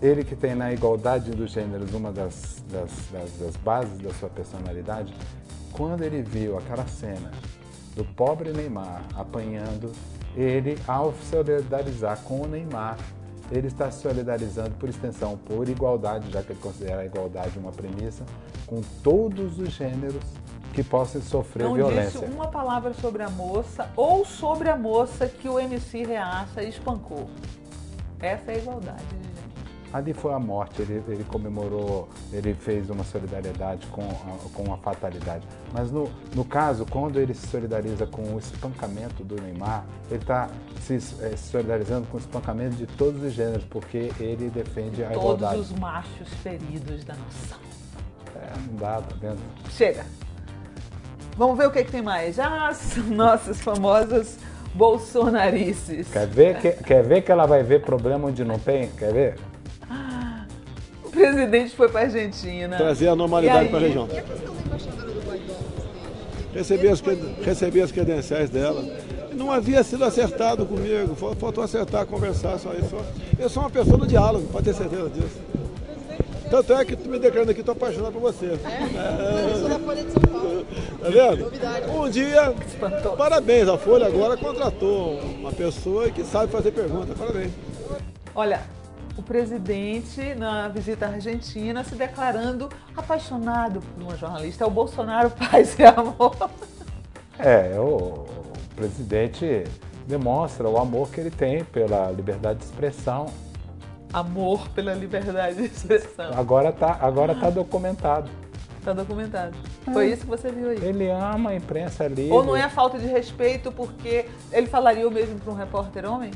Ele 0.00 0.22
que 0.22 0.36
tem 0.36 0.54
na 0.54 0.72
igualdade 0.72 1.32
dos 1.32 1.50
gêneros 1.50 1.92
uma 1.92 2.12
das, 2.12 2.57
das, 2.70 2.90
das, 3.10 3.32
das 3.38 3.56
bases 3.56 3.98
da 3.98 4.12
sua 4.14 4.28
personalidade, 4.28 5.14
quando 5.72 6.02
ele 6.02 6.22
viu 6.22 6.58
aquela 6.58 6.86
cena 6.86 7.30
do 7.94 8.04
pobre 8.04 8.52
Neymar 8.52 9.02
apanhando, 9.16 9.92
ele, 10.36 10.78
ao 10.86 11.12
se 11.14 11.30
solidarizar 11.30 12.20
com 12.22 12.42
o 12.42 12.46
Neymar, 12.46 12.96
ele 13.50 13.66
está 13.66 13.90
se 13.90 14.02
solidarizando 14.02 14.70
por 14.72 14.88
extensão, 14.88 15.36
por 15.36 15.68
igualdade, 15.68 16.30
já 16.30 16.42
que 16.42 16.52
ele 16.52 16.60
considera 16.60 17.00
a 17.00 17.06
igualdade 17.06 17.58
uma 17.58 17.72
premissa, 17.72 18.24
com 18.66 18.82
todos 19.02 19.58
os 19.58 19.70
gêneros 19.70 20.22
que 20.74 20.82
possam 20.84 21.20
sofrer 21.22 21.64
Não 21.64 21.74
violência. 21.74 22.20
Não 22.20 22.26
disse 22.26 22.36
uma 22.36 22.48
palavra 22.48 22.92
sobre 22.94 23.22
a 23.22 23.30
moça 23.30 23.90
ou 23.96 24.24
sobre 24.24 24.68
a 24.68 24.76
moça 24.76 25.26
que 25.26 25.48
o 25.48 25.58
MC 25.58 26.04
Reaça 26.04 26.62
espancou. 26.62 27.28
Essa 28.20 28.52
é 28.52 28.54
a 28.56 28.58
igualdade, 28.58 29.02
gente. 29.10 29.27
Ali 29.92 30.12
foi 30.12 30.34
a 30.34 30.38
morte, 30.38 30.82
ele, 30.82 31.02
ele 31.08 31.24
comemorou, 31.24 32.08
ele 32.30 32.52
fez 32.52 32.90
uma 32.90 33.04
solidariedade 33.04 33.86
com 33.86 34.02
a, 34.02 34.48
com 34.52 34.72
a 34.72 34.76
fatalidade. 34.76 35.46
Mas 35.72 35.90
no, 35.90 36.10
no 36.34 36.44
caso, 36.44 36.84
quando 36.84 37.18
ele 37.18 37.32
se 37.32 37.46
solidariza 37.46 38.06
com 38.06 38.34
o 38.34 38.38
espancamento 38.38 39.24
do 39.24 39.40
Neymar, 39.40 39.86
ele 40.10 40.20
está 40.20 40.50
se, 40.82 40.96
é, 40.96 40.98
se, 40.98 41.50
solidarizando 41.50 42.06
com 42.08 42.18
o 42.18 42.20
espancamento 42.20 42.76
de 42.76 42.86
todos 42.86 43.22
os 43.22 43.32
gêneros, 43.32 43.64
porque 43.64 44.12
ele 44.20 44.50
defende 44.50 45.02
a 45.02 45.08
todos 45.08 45.22
igualdade. 45.22 45.54
Todos 45.54 45.70
os 45.70 45.78
machos 45.78 46.28
feridos 46.42 47.04
da 47.04 47.14
nação. 47.14 47.58
É, 48.36 48.52
não 48.66 48.76
dá, 48.76 49.00
tá 49.00 49.16
vendo? 49.18 49.40
Chega. 49.70 50.04
Vamos 51.36 51.56
ver 51.56 51.68
o 51.68 51.70
que, 51.70 51.84
que 51.84 51.92
tem 51.92 52.02
mais. 52.02 52.38
Ah, 52.38 52.68
as 52.68 52.96
nossas 53.08 53.60
famosas 53.60 54.38
bolsonarices. 54.74 56.08
Quer 56.08 56.26
ver, 56.26 56.60
que, 56.60 56.72
quer 56.84 57.02
ver 57.02 57.22
que 57.22 57.32
ela 57.32 57.46
vai 57.46 57.62
ver 57.62 57.82
problema 57.82 58.28
onde 58.28 58.44
não 58.44 58.58
tem? 58.58 58.88
Quer 58.90 59.12
ver? 59.12 59.38
O 61.18 61.20
presidente 61.20 61.74
foi 61.74 61.88
para 61.88 62.02
a 62.02 62.04
Argentina. 62.04 62.76
Trazer 62.76 63.08
a 63.08 63.16
normalidade 63.16 63.68
para 63.70 63.78
a 63.78 63.80
região. 63.80 64.08
Recebi 66.54 66.86
as, 66.86 67.02
recebi 67.42 67.82
as 67.82 67.90
credenciais 67.90 68.48
dela. 68.50 68.84
Não 69.32 69.50
havia 69.50 69.82
sido 69.82 70.04
acertado 70.04 70.64
comigo, 70.64 71.16
faltou 71.16 71.64
acertar, 71.64 72.06
conversar, 72.06 72.56
só 72.58 72.72
isso. 72.72 72.96
Eu 73.36 73.48
sou 73.48 73.64
uma 73.64 73.70
pessoa 73.70 73.98
do 73.98 74.06
diálogo, 74.06 74.46
pode 74.46 74.66
ter 74.66 74.74
certeza 74.74 75.10
disso. 75.10 75.40
Tanto 76.48 76.72
é 76.72 76.84
que 76.84 76.94
tu 76.94 77.08
me 77.08 77.18
declarando 77.18 77.50
aqui, 77.50 77.60
estou 77.60 77.72
apaixonado 77.72 78.12
por 78.12 78.22
você. 78.22 78.46
É, 78.46 78.50
é. 78.50 79.52
Eu 79.52 79.58
sou 79.58 79.68
da 79.68 79.78
Folha 79.80 80.04
de 80.04 80.12
São 80.12 80.22
Paulo. 80.22 80.66
Tá 81.00 81.08
vendo? 81.10 82.00
Um 82.00 82.08
dia, 82.08 82.54
parabéns, 83.16 83.68
a 83.68 83.76
Folha 83.76 84.06
agora 84.06 84.36
contratou 84.36 85.18
uma 85.18 85.50
pessoa 85.50 86.08
que 86.10 86.22
sabe 86.22 86.50
fazer 86.52 86.70
perguntas. 86.70 87.18
Parabéns. 87.18 87.50
Olha, 88.34 88.62
o 89.18 89.22
presidente, 89.22 90.34
na 90.36 90.68
visita 90.68 91.06
à 91.06 91.08
Argentina, 91.10 91.82
se 91.82 91.96
declarando 91.96 92.68
apaixonado 92.96 93.80
por 93.80 94.04
uma 94.04 94.16
jornalista. 94.16 94.62
É 94.62 94.66
o 94.66 94.70
Bolsonaro 94.70 95.30
Paz 95.34 95.76
e 95.76 95.84
Amor. 95.84 96.50
É, 97.36 97.78
o, 97.78 98.26
presidente 98.76 99.64
demonstra 100.06 100.68
o 100.68 100.78
amor 100.78 101.10
que 101.10 101.20
ele 101.20 101.32
tem 101.32 101.64
pela 101.64 102.12
liberdade 102.12 102.60
de 102.60 102.66
expressão. 102.66 103.26
Amor 104.12 104.68
pela 104.68 104.94
liberdade 104.94 105.56
de 105.56 105.64
expressão. 105.64 106.30
Agora 106.34 106.68
está 106.68 106.96
agora 107.00 107.34
tá 107.34 107.50
documentado. 107.50 108.30
Tá 108.84 108.92
documentado. 108.92 109.56
Foi 109.92 110.12
isso 110.12 110.22
que 110.22 110.28
você 110.28 110.50
viu 110.52 110.70
aí. 110.70 110.78
Ele 110.80 111.10
ama 111.10 111.50
a 111.50 111.54
imprensa 111.56 112.06
livre. 112.06 112.30
Ou 112.30 112.44
não 112.44 112.56
é 112.56 112.68
falta 112.68 112.98
de 112.98 113.06
respeito 113.06 113.72
porque 113.72 114.26
ele 114.52 114.68
falaria 114.68 115.06
o 115.06 115.10
mesmo 115.10 115.40
para 115.40 115.52
um 115.52 115.56
repórter 115.56 116.08
homem? 116.08 116.30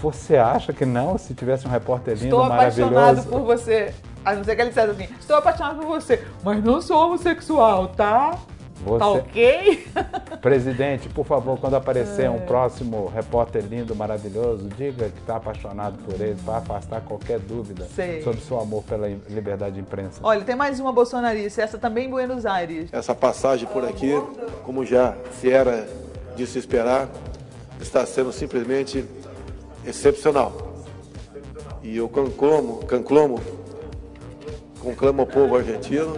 Você 0.00 0.36
acha 0.36 0.72
que 0.72 0.86
não? 0.86 1.18
Se 1.18 1.34
tivesse 1.34 1.66
um 1.66 1.70
repórter 1.70 2.14
lindo, 2.14 2.26
Estou 2.26 2.44
maravilhoso. 2.48 2.90
Estou 2.90 2.98
apaixonado 2.98 3.28
por 3.28 3.40
você. 3.40 3.94
A 4.24 4.34
não 4.34 4.44
ser 4.44 4.56
que 4.56 4.62
ele 4.62 4.68
dissesse 4.68 4.90
assim, 4.90 5.08
estou 5.18 5.36
apaixonado 5.36 5.76
por 5.78 5.86
você, 5.86 6.24
mas 6.44 6.62
não 6.62 6.80
sou 6.80 7.06
homossexual, 7.06 7.88
tá? 7.88 8.38
Você... 8.84 8.98
Tá 8.98 9.08
ok? 9.08 9.86
Presidente, 10.40 11.08
por 11.08 11.24
favor, 11.24 11.58
quando 11.58 11.74
aparecer 11.74 12.26
é. 12.26 12.30
um 12.30 12.40
próximo 12.40 13.10
repórter 13.12 13.64
lindo, 13.64 13.94
maravilhoso, 13.94 14.68
diga 14.76 15.08
que 15.08 15.18
está 15.18 15.36
apaixonado 15.36 15.98
por 16.04 16.14
ele 16.20 16.36
para 16.44 16.58
afastar 16.58 17.00
qualquer 17.00 17.40
dúvida 17.40 17.86
Sei. 17.94 18.22
sobre 18.22 18.40
seu 18.40 18.60
amor 18.60 18.84
pela 18.84 19.08
liberdade 19.28 19.76
de 19.76 19.80
imprensa. 19.80 20.20
Olha, 20.22 20.42
tem 20.42 20.54
mais 20.54 20.78
uma 20.78 20.92
bolsonarice, 20.92 21.60
essa 21.60 21.76
também 21.76 22.06
em 22.06 22.10
Buenos 22.10 22.46
Aires. 22.46 22.88
Essa 22.92 23.14
passagem 23.14 23.66
por 23.68 23.84
aqui, 23.84 24.12
como 24.64 24.84
já 24.84 25.16
se 25.40 25.50
era 25.50 25.88
de 26.36 26.46
se 26.46 26.58
esperar, 26.58 27.08
está 27.80 28.06
sendo 28.06 28.32
simplesmente 28.32 29.04
excepcional. 29.88 30.52
E 31.82 31.96
eu 31.96 32.08
conclamo, 32.08 32.80
conclamo, 32.86 33.40
conclamo 34.80 35.22
ao 35.22 35.26
povo 35.26 35.56
argentino 35.56 36.16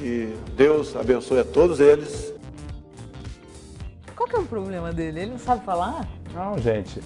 e 0.00 0.34
Deus 0.56 0.94
abençoe 0.94 1.40
a 1.40 1.44
todos 1.44 1.80
eles. 1.80 2.32
Qual 4.14 4.28
que 4.28 4.36
é 4.36 4.38
o 4.38 4.44
problema 4.44 4.92
dele? 4.92 5.20
Ele 5.20 5.30
não 5.32 5.38
sabe 5.38 5.64
falar? 5.64 6.06
Não, 6.32 6.56
gente. 6.58 7.02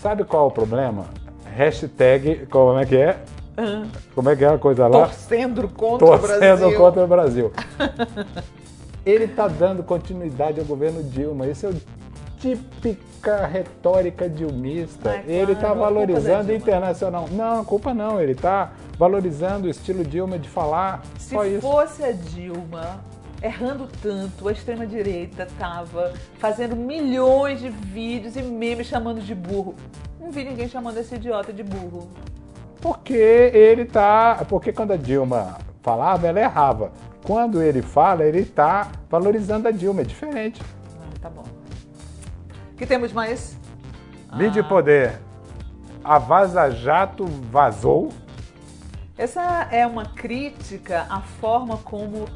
Sabe 0.00 0.24
qual 0.24 0.44
é 0.44 0.48
o 0.48 0.50
problema? 0.50 1.06
Hashtag, 1.44 2.46
como 2.46 2.78
é 2.78 2.86
que 2.86 2.96
é? 2.96 3.22
Uhum. 3.58 3.88
Como 4.14 4.30
é 4.30 4.36
que 4.36 4.44
é 4.44 4.48
a 4.48 4.58
coisa 4.58 4.86
lá? 4.86 5.06
Torcendo 5.06 5.68
contra 5.68 6.06
Torcendo 6.06 6.24
o 6.24 6.28
Brasil. 6.28 6.48
Torcendo 6.48 6.76
contra 6.76 7.04
o 7.04 7.06
Brasil. 7.06 7.52
Ele 9.04 9.24
está 9.24 9.48
dando 9.48 9.82
continuidade 9.82 10.60
ao 10.60 10.66
governo 10.66 11.02
Dilma. 11.02 11.46
Esse 11.46 11.66
é 11.66 11.70
o 11.70 11.74
típica 12.40 13.46
retórica 13.46 14.28
dilmista. 14.28 15.22
Ele 15.26 15.52
está 15.52 15.74
valorizando 15.74 16.52
internacional. 16.52 17.28
Não, 17.30 17.64
culpa 17.64 17.92
não. 17.92 18.20
Ele 18.20 18.32
está 18.32 18.72
valorizando 18.98 19.66
o 19.66 19.70
estilo 19.70 20.04
Dilma 20.04 20.38
de 20.38 20.48
falar. 20.48 21.02
Se 21.18 21.34
só 21.34 21.44
isso. 21.44 21.60
fosse 21.60 22.04
a 22.04 22.12
Dilma 22.12 23.00
errando 23.42 23.88
tanto, 24.02 24.48
a 24.48 24.52
extrema-direita 24.52 25.44
estava 25.44 26.12
fazendo 26.38 26.74
milhões 26.74 27.60
de 27.60 27.68
vídeos 27.68 28.36
e 28.36 28.42
memes 28.42 28.86
chamando 28.86 29.20
de 29.20 29.34
burro. 29.34 29.74
Não 30.20 30.30
vi 30.30 30.44
ninguém 30.44 30.68
chamando 30.68 30.98
esse 30.98 31.14
idiota 31.14 31.52
de 31.52 31.62
burro. 31.62 32.08
Porque 32.80 33.14
ele 33.14 33.84
tá. 33.84 34.44
Porque 34.48 34.72
quando 34.72 34.92
a 34.92 34.96
Dilma 34.96 35.58
falava, 35.82 36.26
ela 36.26 36.40
errava. 36.40 36.92
Quando 37.24 37.62
ele 37.62 37.82
fala, 37.82 38.24
ele 38.24 38.40
está 38.40 38.90
valorizando 39.10 39.68
a 39.68 39.70
Dilma. 39.70 40.00
É 40.00 40.04
diferente. 40.04 40.62
Que 42.78 42.86
temos 42.86 43.12
mais? 43.12 43.58
Mídia 44.32 44.62
ah. 44.62 44.68
Poder. 44.68 45.18
A 46.02 46.18
Vaza 46.18 46.70
Jato 46.70 47.26
vazou 47.26 48.10
essa 49.18 49.66
é 49.72 49.84
uma 49.84 50.04
crítica 50.04 51.04
à 51.10 51.20
forma 51.20 51.76
como 51.78 52.18
uh, 52.18 52.28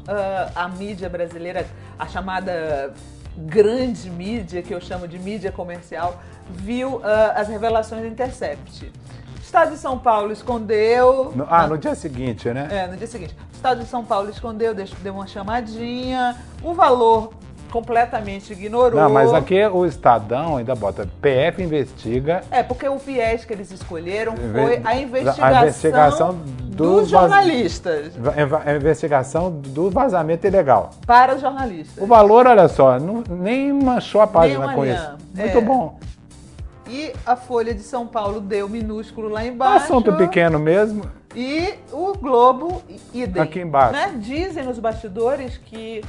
a 0.53 0.67
mídia 0.67 1.07
brasileira, 1.07 1.65
a 1.97 2.05
chamada 2.05 2.93
grande 3.37 4.09
mídia, 4.09 4.61
que 4.61 4.73
eu 4.73 4.81
chamo 4.81 5.07
de 5.07 5.17
mídia 5.17 5.49
comercial, 5.49 6.21
viu 6.49 6.97
uh, 6.97 7.01
as 7.35 7.47
revelações 7.47 8.01
do 8.01 8.07
Intercept. 8.07 8.91
O 9.37 9.41
Estado 9.41 9.71
de 9.71 9.77
São 9.77 9.97
Paulo 9.97 10.33
escondeu. 10.33 11.31
No, 11.33 11.47
ah, 11.49 11.67
no 11.67 11.77
dia 11.77 11.95
seguinte, 11.95 12.49
né? 12.49 12.67
É, 12.69 12.87
no 12.87 12.97
dia 12.97 13.07
seguinte. 13.07 13.33
O 13.53 13.55
Estado 13.55 13.79
de 13.79 13.87
São 13.87 14.03
Paulo 14.03 14.29
escondeu, 14.29 14.75
deu 14.75 15.13
uma 15.13 15.25
chamadinha. 15.25 16.35
O 16.61 16.73
valor 16.73 17.33
completamente 17.73 18.53
ignorou. 18.53 19.01
Não, 19.01 19.09
mas 19.09 19.33
aqui 19.33 19.65
o 19.65 19.83
Estadão 19.83 20.57
ainda 20.57 20.75
bota 20.75 21.09
PF 21.19 21.63
investiga. 21.63 22.43
É, 22.51 22.61
porque 22.61 22.87
o 22.87 22.99
viés 22.99 23.45
que 23.45 23.51
eles 23.51 23.71
escolheram 23.71 24.35
foi 24.37 24.79
a 24.83 24.95
investigação, 24.95 25.43
a 25.43 25.61
investigação 25.63 26.35
dos, 26.35 26.99
dos 26.99 27.09
jornalistas. 27.09 28.13
A 28.63 28.75
investigação 28.75 29.49
do 29.49 29.89
vazamento 29.89 30.45
ilegal. 30.45 30.91
Para 31.07 31.33
os 31.33 31.41
jornalistas. 31.41 32.03
O 32.03 32.05
valor, 32.05 32.45
olha 32.45 32.67
só, 32.67 32.99
não, 32.99 33.23
nem 33.27 33.73
manchou 33.73 34.21
a 34.21 34.27
página 34.27 34.71
com 34.71 34.85
isso. 34.85 35.17
Muito 35.33 35.57
é. 35.57 35.61
bom. 35.61 35.97
E 36.87 37.11
a 37.25 37.35
Folha 37.35 37.73
de 37.73 37.81
São 37.81 38.05
Paulo 38.05 38.39
deu 38.39 38.69
minúsculo 38.69 39.29
lá 39.29 39.43
embaixo. 39.43 39.85
Assunto 39.85 40.13
pequeno 40.13 40.59
mesmo. 40.59 41.09
E 41.35 41.73
o 41.91 42.13
Globo, 42.15 42.83
idem. 43.11 43.41
Aqui 43.41 43.61
embaixo. 43.61 43.93
Né? 43.93 44.13
Dizem 44.19 44.63
nos 44.63 44.77
bastidores 44.77 45.57
que 45.57 46.03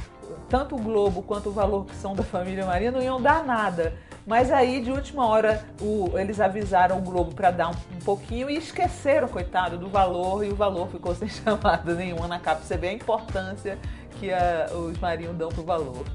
tanto 0.49 0.75
o 0.75 0.79
Globo 0.79 1.21
quanto 1.21 1.49
o 1.49 1.51
Valor, 1.51 1.85
que 1.85 1.95
são 1.95 2.13
da 2.13 2.23
família 2.23 2.65
Maria, 2.65 2.91
não 2.91 3.01
iam 3.01 3.21
dar 3.21 3.45
nada. 3.45 3.93
Mas 4.25 4.51
aí, 4.51 4.81
de 4.81 4.91
última 4.91 5.27
hora, 5.27 5.63
o, 5.79 6.17
eles 6.17 6.39
avisaram 6.39 6.97
o 6.97 7.01
Globo 7.01 7.33
para 7.33 7.51
dar 7.51 7.69
um, 7.69 7.95
um, 7.95 7.99
pouquinho 8.03 8.49
e 8.49 8.57
esqueceram, 8.57 9.27
coitado, 9.27 9.77
do 9.77 9.87
valor, 9.87 10.43
e 10.43 10.49
o 10.49 10.55
valor 10.55 10.87
ficou 10.89 11.13
sem 11.15 11.27
chamada 11.27 11.93
nenhuma 11.93 12.27
na 12.27 12.39
capa. 12.39 12.61
Você 12.61 12.77
vê 12.77 12.89
a 12.89 12.93
importância 12.93 13.77
que 14.19 14.31
a, 14.31 14.67
os 14.73 14.97
Marinho 14.99 15.33
dão 15.33 15.49
pro 15.49 15.63
valor. 15.63 16.05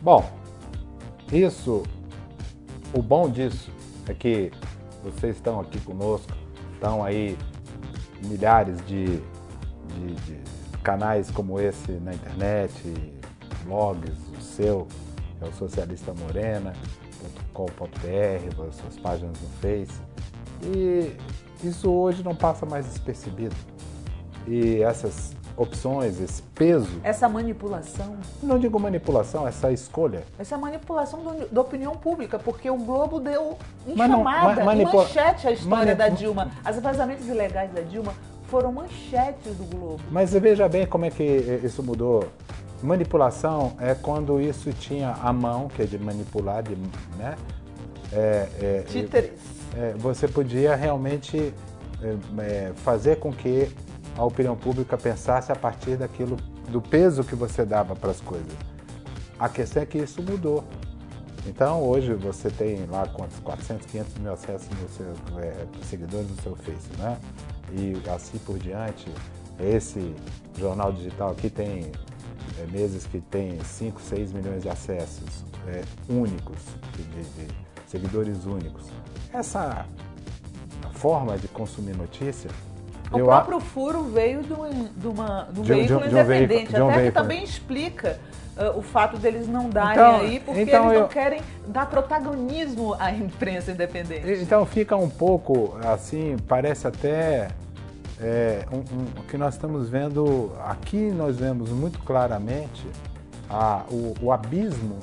Bom, 0.00 0.30
isso, 1.32 1.82
o 2.92 3.02
bom 3.02 3.28
disso 3.28 3.70
é 4.08 4.14
que 4.14 4.50
vocês 5.02 5.36
estão 5.36 5.60
aqui 5.60 5.80
conosco, 5.80 6.32
estão 6.74 7.02
aí 7.02 7.36
milhares 8.24 8.84
de, 8.86 9.20
de, 9.88 10.14
de 10.24 10.59
canais 10.82 11.30
como 11.30 11.60
esse 11.60 11.92
na 11.92 12.12
internet, 12.12 12.72
blogs, 13.64 14.16
o 14.36 14.40
seu, 14.40 14.88
é 15.40 15.44
o 15.44 15.52
Socialista 15.52 16.12
Morena.com.br, 16.14 16.74
as 18.68 18.74
suas 18.74 18.96
páginas 18.98 19.36
no 19.40 19.48
Face. 19.60 20.00
E 20.62 21.16
isso 21.62 21.90
hoje 21.90 22.22
não 22.22 22.34
passa 22.34 22.66
mais 22.66 22.86
despercebido. 22.86 23.56
E 24.46 24.82
essas 24.82 25.34
opções, 25.56 26.20
esse 26.20 26.42
peso. 26.42 27.00
Essa 27.02 27.28
manipulação. 27.28 28.16
Não 28.42 28.58
digo 28.58 28.80
manipulação, 28.80 29.46
essa 29.46 29.70
escolha. 29.70 30.24
Essa 30.38 30.56
manipulação 30.56 31.20
do, 31.22 31.48
da 31.48 31.60
opinião 31.60 31.92
pública, 31.92 32.38
porque 32.38 32.70
o 32.70 32.76
Globo 32.76 33.20
deu 33.20 33.58
em 33.86 33.94
Mas 33.94 34.10
chamada, 34.10 34.56
não, 34.56 34.64
manipula... 34.64 35.02
manchete 35.02 35.48
a 35.48 35.52
história 35.52 35.94
Manip... 35.94 35.98
da 35.98 36.08
Dilma. 36.08 36.50
As 36.64 36.80
vazamentos 36.80 37.28
ilegais 37.28 37.70
da 37.72 37.82
Dilma 37.82 38.14
foram 38.50 38.72
manchetes 38.72 39.54
do 39.56 39.64
Globo. 39.64 40.00
Mas 40.10 40.32
veja 40.32 40.68
bem 40.68 40.86
como 40.86 41.04
é 41.04 41.10
que 41.10 41.22
isso 41.64 41.82
mudou. 41.82 42.28
Manipulação 42.82 43.74
é 43.78 43.94
quando 43.94 44.40
isso 44.40 44.72
tinha 44.72 45.10
a 45.12 45.32
mão, 45.32 45.68
que 45.68 45.82
é 45.82 45.84
de 45.84 45.98
manipular, 45.98 46.62
de, 46.62 46.74
né? 47.16 47.36
É, 48.12 48.48
é, 48.60 48.84
Títeres. 48.88 49.38
É, 49.76 49.94
você 49.96 50.26
podia 50.26 50.74
realmente 50.74 51.54
é, 52.02 52.42
é, 52.42 52.72
fazer 52.76 53.16
com 53.16 53.32
que 53.32 53.70
a 54.16 54.24
opinião 54.24 54.56
pública 54.56 54.96
pensasse 54.98 55.52
a 55.52 55.56
partir 55.56 55.96
daquilo, 55.96 56.36
do 56.68 56.80
peso 56.80 57.22
que 57.22 57.34
você 57.34 57.64
dava 57.64 57.94
para 57.94 58.10
as 58.10 58.20
coisas. 58.20 58.52
A 59.38 59.48
questão 59.48 59.82
é 59.82 59.86
que 59.86 59.98
isso 59.98 60.22
mudou. 60.22 60.64
Então 61.46 61.82
hoje 61.82 62.12
você 62.14 62.50
tem 62.50 62.84
lá 62.86 63.06
quantos 63.06 63.38
400, 63.40 63.86
500 63.86 64.14
mil 64.18 64.32
acessos 64.32 64.68
no 64.68 64.88
seu, 64.88 65.40
é, 65.40 65.66
seguidores 65.84 66.28
no 66.28 66.42
seu 66.42 66.56
Face, 66.56 66.90
né? 66.98 67.16
E 67.72 68.00
assim 68.10 68.38
por 68.38 68.58
diante. 68.58 69.06
Esse 69.58 70.14
jornal 70.58 70.92
digital 70.92 71.30
aqui 71.30 71.50
tem 71.50 71.92
é, 72.58 72.66
meses 72.66 73.06
que 73.06 73.20
tem 73.20 73.62
5, 73.62 74.00
6 74.00 74.32
milhões 74.32 74.62
de 74.62 74.68
acessos 74.68 75.44
é, 75.66 75.82
únicos, 76.08 76.58
de, 76.96 77.02
de, 77.02 77.48
seguidores 77.86 78.44
únicos. 78.44 78.86
Essa 79.32 79.86
forma 80.92 81.36
de 81.36 81.48
consumir 81.48 81.96
notícia. 81.96 82.50
O 83.12 83.18
próprio 83.18 83.58
a... 83.58 83.60
furo 83.60 84.04
veio 84.04 84.42
de, 84.42 84.52
um, 84.52 84.84
de, 84.96 85.08
uma, 85.08 85.48
de 85.50 85.60
um 85.60 85.62
de, 85.62 85.72
veículo 85.72 86.06
independente, 86.06 86.48
veículo, 86.48 86.90
até 86.90 87.04
que 87.06 87.12
também 87.12 87.42
explica 87.42 88.20
uh, 88.60 88.78
o 88.78 88.82
fato 88.82 89.16
deles 89.16 89.48
não 89.48 89.68
darem 89.68 89.92
então, 89.92 90.20
aí, 90.20 90.40
porque 90.40 90.60
então 90.60 90.84
eles 90.84 90.94
eu... 90.94 91.00
não 91.00 91.08
querem 91.08 91.40
dar 91.66 91.86
protagonismo 91.86 92.94
à 92.98 93.10
imprensa 93.12 93.72
independente. 93.72 94.42
Então 94.42 94.64
fica 94.66 94.96
um 94.96 95.08
pouco 95.08 95.76
assim, 95.82 96.36
parece 96.46 96.86
até 96.86 97.48
é, 98.20 98.66
um, 98.70 98.76
um, 98.76 99.20
o 99.20 99.22
que 99.26 99.38
nós 99.38 99.54
estamos 99.54 99.88
vendo 99.88 100.52
aqui, 100.64 101.10
nós 101.10 101.38
vemos 101.38 101.70
muito 101.70 101.98
claramente 102.00 102.86
a, 103.48 103.84
o, 103.90 104.14
o 104.20 104.30
abismo, 104.30 104.98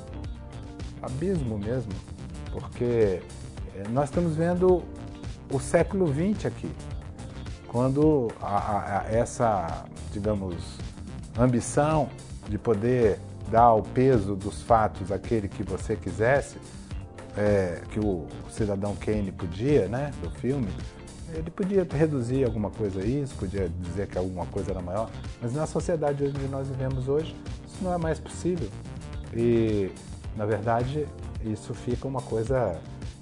abismo 1.01 1.57
mesmo, 1.57 1.91
porque 2.51 3.21
é, 3.75 3.87
nós 3.89 4.05
estamos 4.05 4.35
vendo 4.35 4.83
o 5.51 5.59
século 5.59 6.07
XX 6.07 6.45
aqui, 6.45 6.71
quando 7.67 8.29
a, 8.41 9.01
a, 9.01 9.05
essa, 9.11 9.85
digamos, 10.11 10.77
ambição 11.37 12.09
de 12.47 12.57
poder 12.57 13.19
dar 13.51 13.73
o 13.73 13.81
peso 13.81 14.35
dos 14.35 14.61
fatos 14.61 15.11
àquele 15.11 15.47
que 15.47 15.63
você 15.63 15.95
quisesse, 15.95 16.57
é, 17.37 17.81
que 17.91 17.99
o 17.99 18.25
cidadão 18.49 18.95
Kane 18.95 19.31
podia, 19.31 19.87
né, 19.87 20.11
do 20.21 20.29
filme, 20.31 20.67
Ele 21.33 21.51
podia 21.51 21.85
reduzir 21.89 22.45
alguma 22.45 22.69
coisa 22.69 23.01
a 23.01 23.05
isso, 23.05 23.35
podia 23.35 23.69
dizer 23.81 24.07
que 24.07 24.17
alguma 24.17 24.45
coisa 24.45 24.71
era 24.71 24.81
maior, 24.81 25.09
mas 25.41 25.53
na 25.53 25.65
sociedade 25.65 26.23
onde 26.23 26.47
nós 26.47 26.67
vivemos 26.67 27.07
hoje, 27.07 27.35
isso 27.67 27.83
não 27.83 27.93
é 27.93 27.97
mais 27.97 28.19
possível. 28.19 28.69
E, 29.33 29.91
na 30.35 30.45
verdade, 30.45 31.05
isso 31.43 31.73
fica 31.73 32.07
uma 32.07 32.21
coisa. 32.21 32.79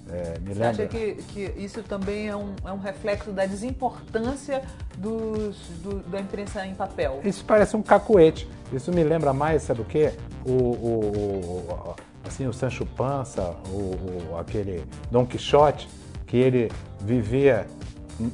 É, 0.10 0.40
me 0.40 0.54
Você 0.54 0.60
lembra... 0.60 0.70
acha 0.70 0.88
que, 0.88 1.16
que 1.34 1.54
isso 1.58 1.82
também 1.84 2.28
é 2.28 2.36
um, 2.36 2.54
é 2.64 2.72
um 2.72 2.78
reflexo 2.78 3.32
da 3.32 3.46
desimportância 3.46 4.62
dos, 4.98 5.58
do, 5.82 6.00
da 6.10 6.20
imprensa 6.20 6.66
em 6.66 6.76
papel? 6.76 7.22
Isso 7.24 7.44
parece 7.44 7.76
um 7.76 7.82
cacuete. 7.82 8.48
Isso 8.72 8.92
me 8.92 9.04
lembra 9.04 9.34
mais, 9.34 9.64
sabe 9.64 9.82
o 9.82 9.86
quê? 9.86 10.14
O, 10.46 10.52
o, 10.52 11.66
o 11.70 11.96
assim, 12.28 12.48
o 12.48 12.54
Sancho 12.54 12.86
Panza, 12.86 13.56
o, 13.70 14.32
o, 14.32 14.38
aquele 14.38 14.86
Dom 15.10 15.26
Quixote, 15.26 15.88
que 16.26 16.38
ele 16.38 16.72
vivia 17.00 17.68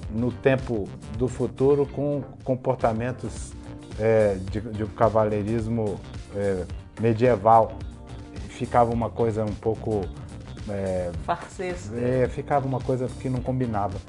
no 0.09 0.31
tempo 0.31 0.87
do 1.17 1.27
futuro 1.27 1.85
com 1.85 2.23
comportamentos 2.43 3.53
é, 3.99 4.35
de, 4.49 4.61
de 4.61 4.85
cavalheirismo 4.85 5.99
é, 6.35 6.65
medieval. 6.99 7.73
Ficava 8.49 8.91
uma 8.91 9.09
coisa 9.09 9.43
um 9.43 9.53
pouco. 9.53 10.01
É, 10.69 11.11
Farsesca. 11.25 11.95
É, 11.99 12.27
ficava 12.27 12.67
uma 12.67 12.79
coisa 12.79 13.07
que 13.19 13.29
não 13.29 13.41
combinava. 13.41 13.99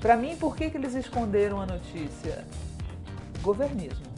Para 0.00 0.16
mim, 0.16 0.36
por 0.36 0.56
que, 0.56 0.70
que 0.70 0.76
eles 0.76 0.94
esconderam 0.94 1.60
a 1.60 1.66
notícia? 1.66 2.44
Governismo. 3.42 4.10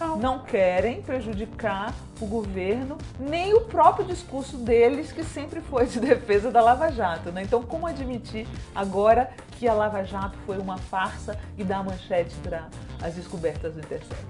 Não. 0.00 0.16
não 0.16 0.38
querem 0.38 1.02
prejudicar 1.02 1.94
o 2.18 2.26
governo, 2.26 2.96
nem 3.18 3.52
o 3.52 3.60
próprio 3.60 4.06
discurso 4.06 4.56
deles, 4.56 5.12
que 5.12 5.22
sempre 5.22 5.60
foi 5.60 5.86
de 5.86 6.00
defesa 6.00 6.50
da 6.50 6.62
Lava 6.62 6.90
Jato. 6.90 7.30
Né? 7.30 7.42
Então, 7.42 7.62
como 7.62 7.86
admitir 7.86 8.48
agora 8.74 9.30
que 9.58 9.68
a 9.68 9.74
Lava 9.74 10.02
Jato 10.02 10.38
foi 10.46 10.56
uma 10.56 10.78
farsa 10.78 11.38
e 11.58 11.62
dar 11.62 11.84
manchete 11.84 12.34
para 12.36 12.68
as 13.02 13.14
descobertas 13.14 13.74
do 13.74 13.80
Intercept? 13.80 14.24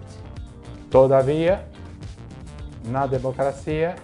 Todavia, 0.90 1.64
na 2.84 3.06
democracia, 3.06 3.94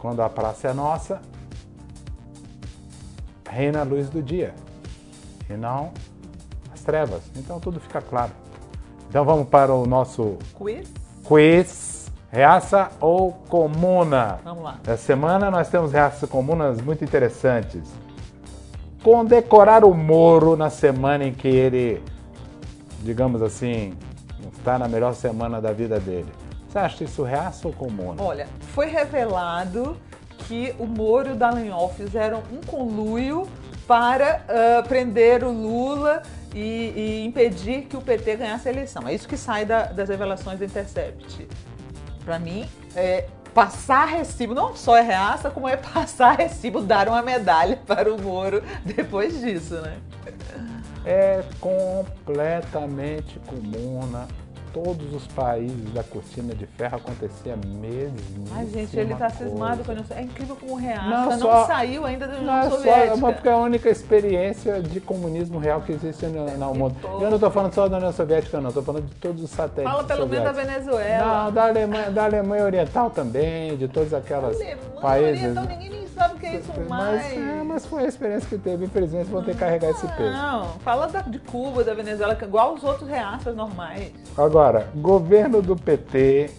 quando 0.00 0.22
a 0.22 0.28
praça 0.28 0.68
é 0.68 0.72
nossa, 0.72 1.22
reina 3.48 3.80
a 3.80 3.82
luz 3.82 4.08
do 4.08 4.22
dia 4.22 4.54
e 5.48 5.54
não 5.54 5.92
as 6.72 6.82
trevas. 6.82 7.22
Então 7.36 7.60
tudo 7.60 7.80
fica 7.80 8.00
claro. 8.00 8.32
Então 9.08 9.24
vamos 9.24 9.48
para 9.48 9.72
o 9.72 9.86
nosso 9.86 10.38
quiz. 10.54 10.92
Quiz. 11.24 11.94
Reaça 12.30 12.90
ou 13.00 13.30
comuna? 13.48 14.40
Vamos 14.42 14.64
lá. 14.64 14.80
Essa 14.82 14.96
semana 14.96 15.52
nós 15.52 15.68
temos 15.68 15.92
reaças 15.92 16.28
comunas 16.28 16.80
muito 16.80 17.04
interessantes. 17.04 17.82
Condecorar 19.04 19.84
o 19.84 19.94
Moro 19.94 20.56
na 20.56 20.68
semana 20.68 21.24
em 21.24 21.32
que 21.32 21.46
ele, 21.46 22.02
digamos 23.00 23.40
assim, 23.40 23.96
está 24.56 24.76
na 24.80 24.88
melhor 24.88 25.14
semana 25.14 25.60
da 25.60 25.72
vida 25.72 26.00
dele. 26.00 26.26
Você 26.68 26.78
acha 26.80 27.04
isso 27.04 27.22
reaça 27.22 27.68
ou 27.68 27.72
comuna? 27.72 28.20
Olha, 28.20 28.48
foi 28.72 28.86
revelado 28.86 29.96
que 30.46 30.74
o 30.78 30.86
Moro 30.86 31.30
e 31.30 31.32
o 31.32 31.36
Dallagnol 31.36 31.88
fizeram 31.94 32.42
um 32.52 32.60
conluio 32.66 33.48
para 33.86 34.44
uh, 34.48 34.88
prender 34.88 35.44
o 35.44 35.52
Lula 35.52 36.22
e, 36.54 36.60
e, 36.60 37.24
impedir 37.26 37.82
que 37.82 37.96
o 37.96 38.00
PT 38.00 38.36
ganhasse 38.36 38.68
a 38.68 38.72
eleição. 38.72 39.06
É 39.06 39.14
isso 39.14 39.28
que 39.28 39.36
sai 39.36 39.64
da, 39.64 39.84
das 39.84 40.08
revelações 40.08 40.58
do 40.58 40.64
Intercept. 40.64 41.48
Para 42.24 42.38
mim, 42.38 42.66
é 42.94 43.26
passar 43.52 44.06
recibo, 44.06 44.54
não 44.54 44.74
só 44.74 44.96
é 44.96 45.02
reaça, 45.02 45.50
como 45.50 45.68
é 45.68 45.76
passar 45.76 46.36
recibo, 46.36 46.80
dar 46.80 47.08
uma 47.08 47.22
medalha 47.22 47.78
para 47.86 48.12
o 48.12 48.20
Moro 48.20 48.62
depois 48.84 49.40
disso, 49.40 49.74
né? 49.80 49.98
É 51.04 51.44
completamente 51.60 53.38
comuna 53.40 54.26
todos 54.74 55.14
os 55.14 55.24
países 55.28 55.92
da 55.92 56.02
cortina 56.02 56.52
de 56.52 56.66
ferro 56.66 56.96
acontecia 56.96 57.56
mesmo. 57.56 58.44
Ai, 58.52 58.66
gente, 58.66 58.98
ele 58.98 59.12
está 59.12 59.30
cismado 59.30 59.84
com 59.84 59.92
a 59.92 59.94
União 59.94 60.06
É 60.10 60.22
incrível 60.22 60.56
como 60.56 60.74
reaça 60.74 61.08
não, 61.08 61.30
não 61.30 61.38
só, 61.38 61.66
saiu 61.66 62.04
ainda 62.04 62.26
da 62.26 62.36
União 62.36 62.64
não, 62.64 62.70
Soviética. 62.70 63.16
Só, 63.16 63.32
porque 63.32 63.48
é 63.48 63.52
a 63.52 63.56
única 63.56 63.88
experiência 63.88 64.82
de 64.82 65.00
comunismo 65.00 65.60
real 65.60 65.80
que 65.80 65.92
existe 65.92 66.26
no, 66.26 66.44
no 66.58 66.74
mundo. 66.74 66.96
Eu 67.04 67.28
não 67.30 67.36
estou 67.36 67.50
falando 67.52 67.72
só 67.72 67.88
da 67.88 67.98
União 67.98 68.12
Soviética, 68.12 68.60
não. 68.60 68.68
Estou 68.68 68.82
falando 68.82 69.06
de 69.06 69.14
todos 69.14 69.42
os 69.44 69.50
satélites 69.50 69.92
Fala 69.92 70.04
pelo 70.04 70.26
menos 70.26 70.44
da 70.44 70.52
Venezuela. 70.52 71.44
Não, 71.44 71.52
da 71.52 71.66
Alemanha, 71.68 72.10
da 72.10 72.24
Alemanha 72.24 72.64
Oriental 72.64 73.10
também, 73.10 73.76
de 73.76 73.86
todas 73.86 74.12
aquelas 74.12 74.56
Alemanha 74.56 74.76
países. 75.00 75.42
Oriental, 75.42 75.64
ninguém 75.66 76.03
isso 76.44 76.72
mais. 76.88 77.22
Mas, 77.22 77.32
é, 77.32 77.62
mas 77.62 77.86
foi 77.86 78.04
a 78.04 78.08
experiência 78.08 78.48
que 78.48 78.58
teve. 78.58 78.84
Infelizmente 78.84 79.30
vão 79.30 79.42
ter 79.42 79.52
que 79.52 79.58
carregar 79.58 79.90
esse 79.90 80.06
peso. 80.08 80.32
Não, 80.32 80.78
fala 80.80 81.06
da, 81.06 81.20
de 81.20 81.38
Cuba, 81.38 81.84
da 81.84 81.94
Venezuela, 81.94 82.34
que 82.34 82.44
é 82.44 82.48
igual 82.48 82.74
os 82.74 82.84
outros 82.84 83.08
reaças 83.08 83.54
normais. 83.54 84.12
Agora, 84.36 84.88
governo 84.94 85.62
do 85.62 85.76
PT, 85.76 86.50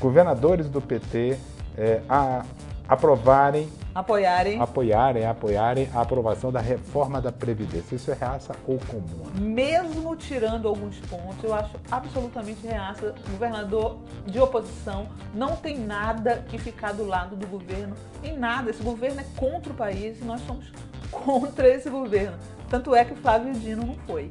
governadores 0.00 0.68
do 0.68 0.80
PT 0.80 1.36
é, 1.76 2.00
a, 2.08 2.44
aprovarem 2.88 3.68
apoiarem 3.96 4.60
apoiarem, 4.60 5.24
apoiarem 5.24 5.88
a 5.94 6.02
aprovação 6.02 6.52
da 6.52 6.60
reforma 6.60 7.18
da 7.18 7.32
Previdência. 7.32 7.96
Isso 7.96 8.10
é 8.10 8.14
reaça 8.14 8.54
ou 8.66 8.78
comum? 8.78 9.24
Mesmo 9.40 10.14
tirando 10.16 10.68
alguns 10.68 10.98
pontos, 11.00 11.42
eu 11.42 11.54
acho 11.54 11.76
absolutamente 11.90 12.66
reaça. 12.66 13.14
Governador 13.30 13.96
de 14.26 14.38
oposição 14.38 15.06
não 15.34 15.56
tem 15.56 15.78
nada 15.78 16.44
que 16.46 16.58
ficar 16.58 16.92
do 16.92 17.06
lado 17.06 17.36
do 17.36 17.46
governo 17.46 17.96
em 18.22 18.36
nada. 18.36 18.70
Esse 18.70 18.82
governo 18.82 19.20
é 19.20 19.24
contra 19.34 19.72
o 19.72 19.74
país 19.74 20.20
e 20.20 20.24
nós 20.24 20.42
somos 20.42 20.70
contra 21.10 21.66
esse 21.66 21.88
governo. 21.88 22.36
Tanto 22.68 22.94
é 22.94 23.02
que 23.02 23.14
o 23.14 23.16
Flávio 23.16 23.54
Dino 23.54 23.86
não 23.86 23.94
foi. 24.06 24.30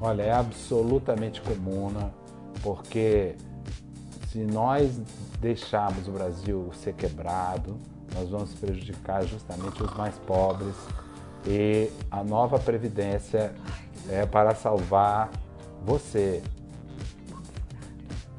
Olha, 0.00 0.22
é 0.22 0.32
absolutamente 0.32 1.40
comum, 1.40 2.10
porque 2.62 3.36
se 4.32 4.38
nós 4.38 5.00
deixarmos 5.40 6.08
o 6.08 6.10
Brasil 6.10 6.70
ser 6.72 6.94
quebrado, 6.94 7.78
nós 8.14 8.28
vamos 8.28 8.52
prejudicar 8.54 9.24
justamente 9.24 9.82
os 9.82 9.92
mais 9.94 10.14
pobres 10.26 10.74
e 11.46 11.90
a 12.10 12.22
nova 12.22 12.58
Previdência 12.58 13.52
é 14.08 14.26
para 14.26 14.54
salvar 14.54 15.30
você. 15.84 16.42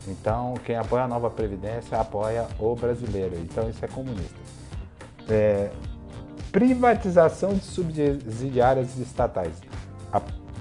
Então, 0.07 0.55
quem 0.65 0.75
apoia 0.75 1.03
a 1.03 1.07
nova 1.07 1.29
Previdência 1.29 1.99
apoia 1.99 2.47
o 2.59 2.75
brasileiro. 2.75 3.37
Então, 3.39 3.69
isso 3.69 3.83
é 3.83 3.87
comunista. 3.87 4.39
É, 5.29 5.71
privatização 6.51 7.53
de 7.53 7.63
subsidiárias 7.63 8.97
estatais, 8.97 9.61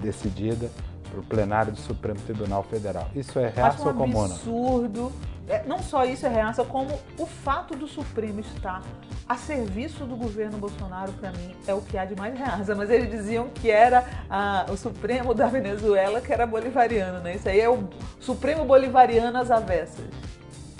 decidida 0.01 0.71
pelo 1.11 1.23
plenário 1.25 1.73
do 1.73 1.79
Supremo 1.79 2.19
Tribunal 2.21 2.63
Federal. 2.63 3.09
Isso 3.15 3.39
é 3.39 3.49
reaça 3.49 3.89
ou 3.89 3.95
comuna? 3.95 4.35
absurdo 4.35 5.13
é, 5.49 5.63
não 5.67 5.81
só 5.83 6.05
isso 6.05 6.25
é 6.27 6.29
reaça, 6.29 6.65
como 6.65 6.99
o 7.19 7.27
fato 7.27 7.75
do 7.75 7.87
Supremo 7.87 8.41
estar 8.41 8.83
a 9.29 9.37
serviço 9.37 10.05
do 10.05 10.17
governo 10.17 10.59
Bolsonaro, 10.59 11.13
para 11.13 11.31
mim, 11.33 11.55
é 11.67 11.75
o 11.75 11.81
que 11.81 11.99
há 11.99 12.05
de 12.05 12.15
mais 12.15 12.37
reaça. 12.39 12.75
Mas 12.75 12.91
eles 12.91 13.11
diziam 13.11 13.49
que 13.49 13.71
era 13.71 14.05
a, 14.29 14.67
o 14.71 14.77
Supremo 14.77 15.35
da 15.35 15.47
Venezuela 15.47 16.21
que 16.21 16.33
era 16.33 16.47
bolivariano, 16.47 17.21
né? 17.21 17.35
Isso 17.35 17.49
aí 17.49 17.61
é 17.61 17.69
o 17.69 17.89
Supremo 18.21 18.65
Bolivariano 18.65 19.37
às 19.39 19.51
avessas. 19.51 20.05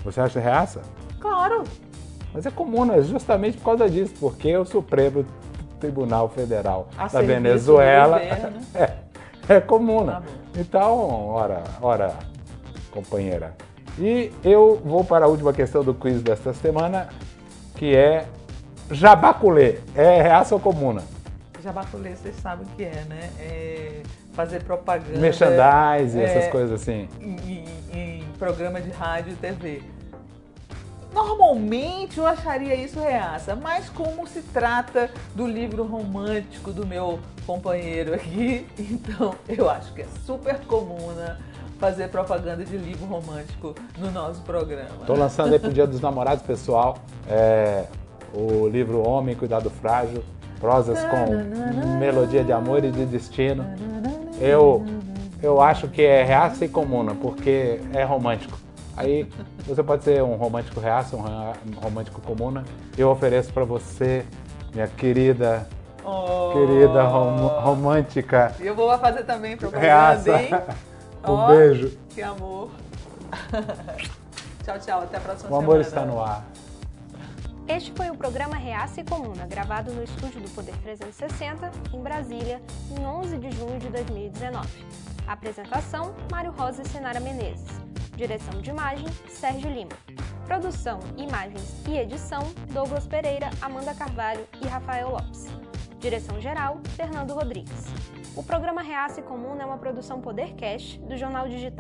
Você 0.05 0.21
acha 0.21 0.41
reaça? 0.41 0.83
Claro. 1.21 1.65
Mas 2.33 2.47
é 2.47 2.51
comum, 2.51 2.91
é 2.93 3.03
justamente 3.03 3.59
por 3.59 3.65
causa 3.65 3.91
disso, 3.91 4.15
porque 4.19 4.57
o 4.57 4.65
Supremo 4.65 5.25
Tribunal 5.79 6.29
Federal 6.29 6.89
a 6.97 7.09
da 7.09 7.21
Venezuela 7.21 8.21
é, 8.75 8.97
é 9.49 9.61
comum. 9.61 10.07
Tá 10.07 10.23
então, 10.57 11.27
ora, 11.29 11.63
ora, 11.81 12.15
companheira, 12.91 13.55
e 13.99 14.33
eu 14.43 14.81
vou 14.85 15.05
para 15.05 15.27
a 15.27 15.29
última 15.29 15.53
questão 15.53 15.85
do 15.85 15.93
quiz 15.93 16.23
desta 16.23 16.53
semana, 16.53 17.09
que 17.77 17.95
é 17.95 18.27
jabaculê. 18.91 19.79
É 19.95 20.23
reaça 20.23 20.55
ou 20.55 20.61
comuna? 20.61 21.03
Jabaculê, 21.63 22.17
vocês 22.17 22.37
sabem 22.37 22.67
o 22.67 22.77
que 22.77 22.85
é, 22.85 23.05
né? 23.09 23.31
É 23.39 24.03
fazer 24.33 24.63
propaganda. 24.65 25.19
Merchandise, 25.19 26.19
é, 26.19 26.25
essas 26.25 26.51
coisas 26.51 26.81
assim. 26.81 27.09
Em, 27.21 27.65
em, 27.93 28.19
em 28.21 28.25
programa 28.39 28.81
de 28.81 28.91
rádio 28.91 29.33
e 29.33 29.37
TV. 29.37 29.83
Normalmente 31.15 32.17
eu 32.17 32.27
acharia 32.27 32.75
isso 32.75 32.99
reaça, 32.99 33.55
mas 33.55 33.91
como 33.91 34.27
se 34.27 34.41
trata 34.41 35.11
do 35.35 35.47
livro 35.47 35.85
romântico 35.85 36.73
do 36.73 36.87
meu 36.87 37.21
companheiro 37.47 38.15
aqui, 38.15 38.67
então 38.79 39.35
eu 39.47 39.69
acho 39.69 39.93
que 39.93 40.03
é 40.03 40.07
super 40.25 40.59
comuna 40.61 41.39
fazer 41.83 42.07
propaganda 42.11 42.65
de 42.65 42.77
livro 42.77 43.05
romântico 43.07 43.75
no 43.99 44.09
nosso 44.13 44.41
programa. 44.43 45.01
Estou 45.01 45.17
lançando 45.17 45.53
aí 45.53 45.59
para 45.59 45.69
o 45.69 45.73
Dia 45.73 45.85
dos 45.85 46.01
Namorados, 46.01 46.45
pessoal, 46.45 46.97
é, 47.29 47.87
o 48.33 48.69
livro 48.69 49.05
Homem, 49.05 49.35
Cuidado 49.35 49.69
Frágil, 49.69 50.23
prosas 50.61 51.01
com 51.07 51.99
melodia 51.99 52.45
de 52.45 52.53
amor 52.53 52.85
e 52.85 52.91
de 52.93 53.05
destino. 53.05 53.67
Eu, 54.41 54.87
eu 55.43 55.61
acho 55.61 55.89
que 55.89 56.03
é 56.03 56.23
reaça 56.23 56.65
e 56.65 56.69
comuna, 56.69 57.17
porque 57.17 57.81
é 57.93 58.05
romântico. 58.05 58.57
Aí 58.97 59.29
você 59.67 59.83
pode 59.83 60.05
ser 60.05 60.23
um 60.23 60.37
romântico 60.37 60.79
reaça, 60.79 61.17
um 61.17 61.81
romântico 61.83 62.21
comuna. 62.21 62.63
Eu 62.97 63.11
ofereço 63.11 63.53
para 63.53 63.65
você, 63.65 64.25
minha 64.73 64.87
querida 64.87 65.67
Oh. 66.05 66.51
Querida 66.53 67.05
rom 67.05 67.47
romântica. 67.47 68.53
Eu 68.59 68.75
vou 68.75 68.99
fazer 68.99 69.23
também 69.23 69.57
propaganda, 69.57 70.43
hein? 70.43 70.51
um 71.31 71.45
oh, 71.45 71.47
beijo. 71.47 71.99
Que 72.11 72.23
amor. 72.23 72.71
tchau, 74.65 74.79
tchau. 74.79 75.03
Até 75.03 75.17
a 75.17 75.21
próxima 75.21 75.49
semana. 75.49 75.57
O 75.57 75.71
amor 75.71 75.81
está 75.81 76.05
no 76.05 76.21
ar. 76.21 76.45
Este 77.69 77.93
foi 77.93 78.11
o 78.11 78.17
programa 78.17 78.57
Reaça 78.57 79.01
e 79.01 79.05
Comuna, 79.05 79.47
gravado 79.47 79.93
no 79.93 80.03
estúdio 80.03 80.41
do 80.41 80.51
Poder 80.51 80.77
360, 80.83 81.71
em 81.93 82.03
Brasília, 82.03 82.61
em 82.91 83.07
11 83.07 83.39
de 83.39 83.51
junho 83.53 83.79
de 83.79 83.89
2019. 83.89 84.69
Apresentação: 85.27 86.15
Mário 86.31 86.51
Rosa 86.51 86.83
e 86.83 86.89
Senara 86.89 87.21
Menezes. 87.21 87.81
Direção 88.17 88.61
de 88.61 88.71
imagem: 88.71 89.07
Sérgio 89.29 89.71
Lima. 89.71 89.93
Produção, 90.45 90.99
imagens 91.17 91.75
e 91.89 91.97
edição: 91.97 92.43
Douglas 92.73 93.07
Pereira, 93.07 93.49
Amanda 93.61 93.95
Carvalho 93.95 94.47
e 94.61 94.67
Rafael 94.67 95.11
Lopes. 95.11 95.47
Direção-geral: 96.03 96.81
Fernando 96.97 97.33
Rodrigues. 97.33 97.87
O 98.35 98.43
programa 98.43 98.83
Reaça 98.83 99.21
e 99.21 99.23
Comuna 99.23 99.63
é 99.63 99.65
uma 99.65 99.79
produção 99.79 100.21
Podercast 100.21 100.99
do 100.99 101.17
jornal 101.17 101.49
digital 101.49 101.73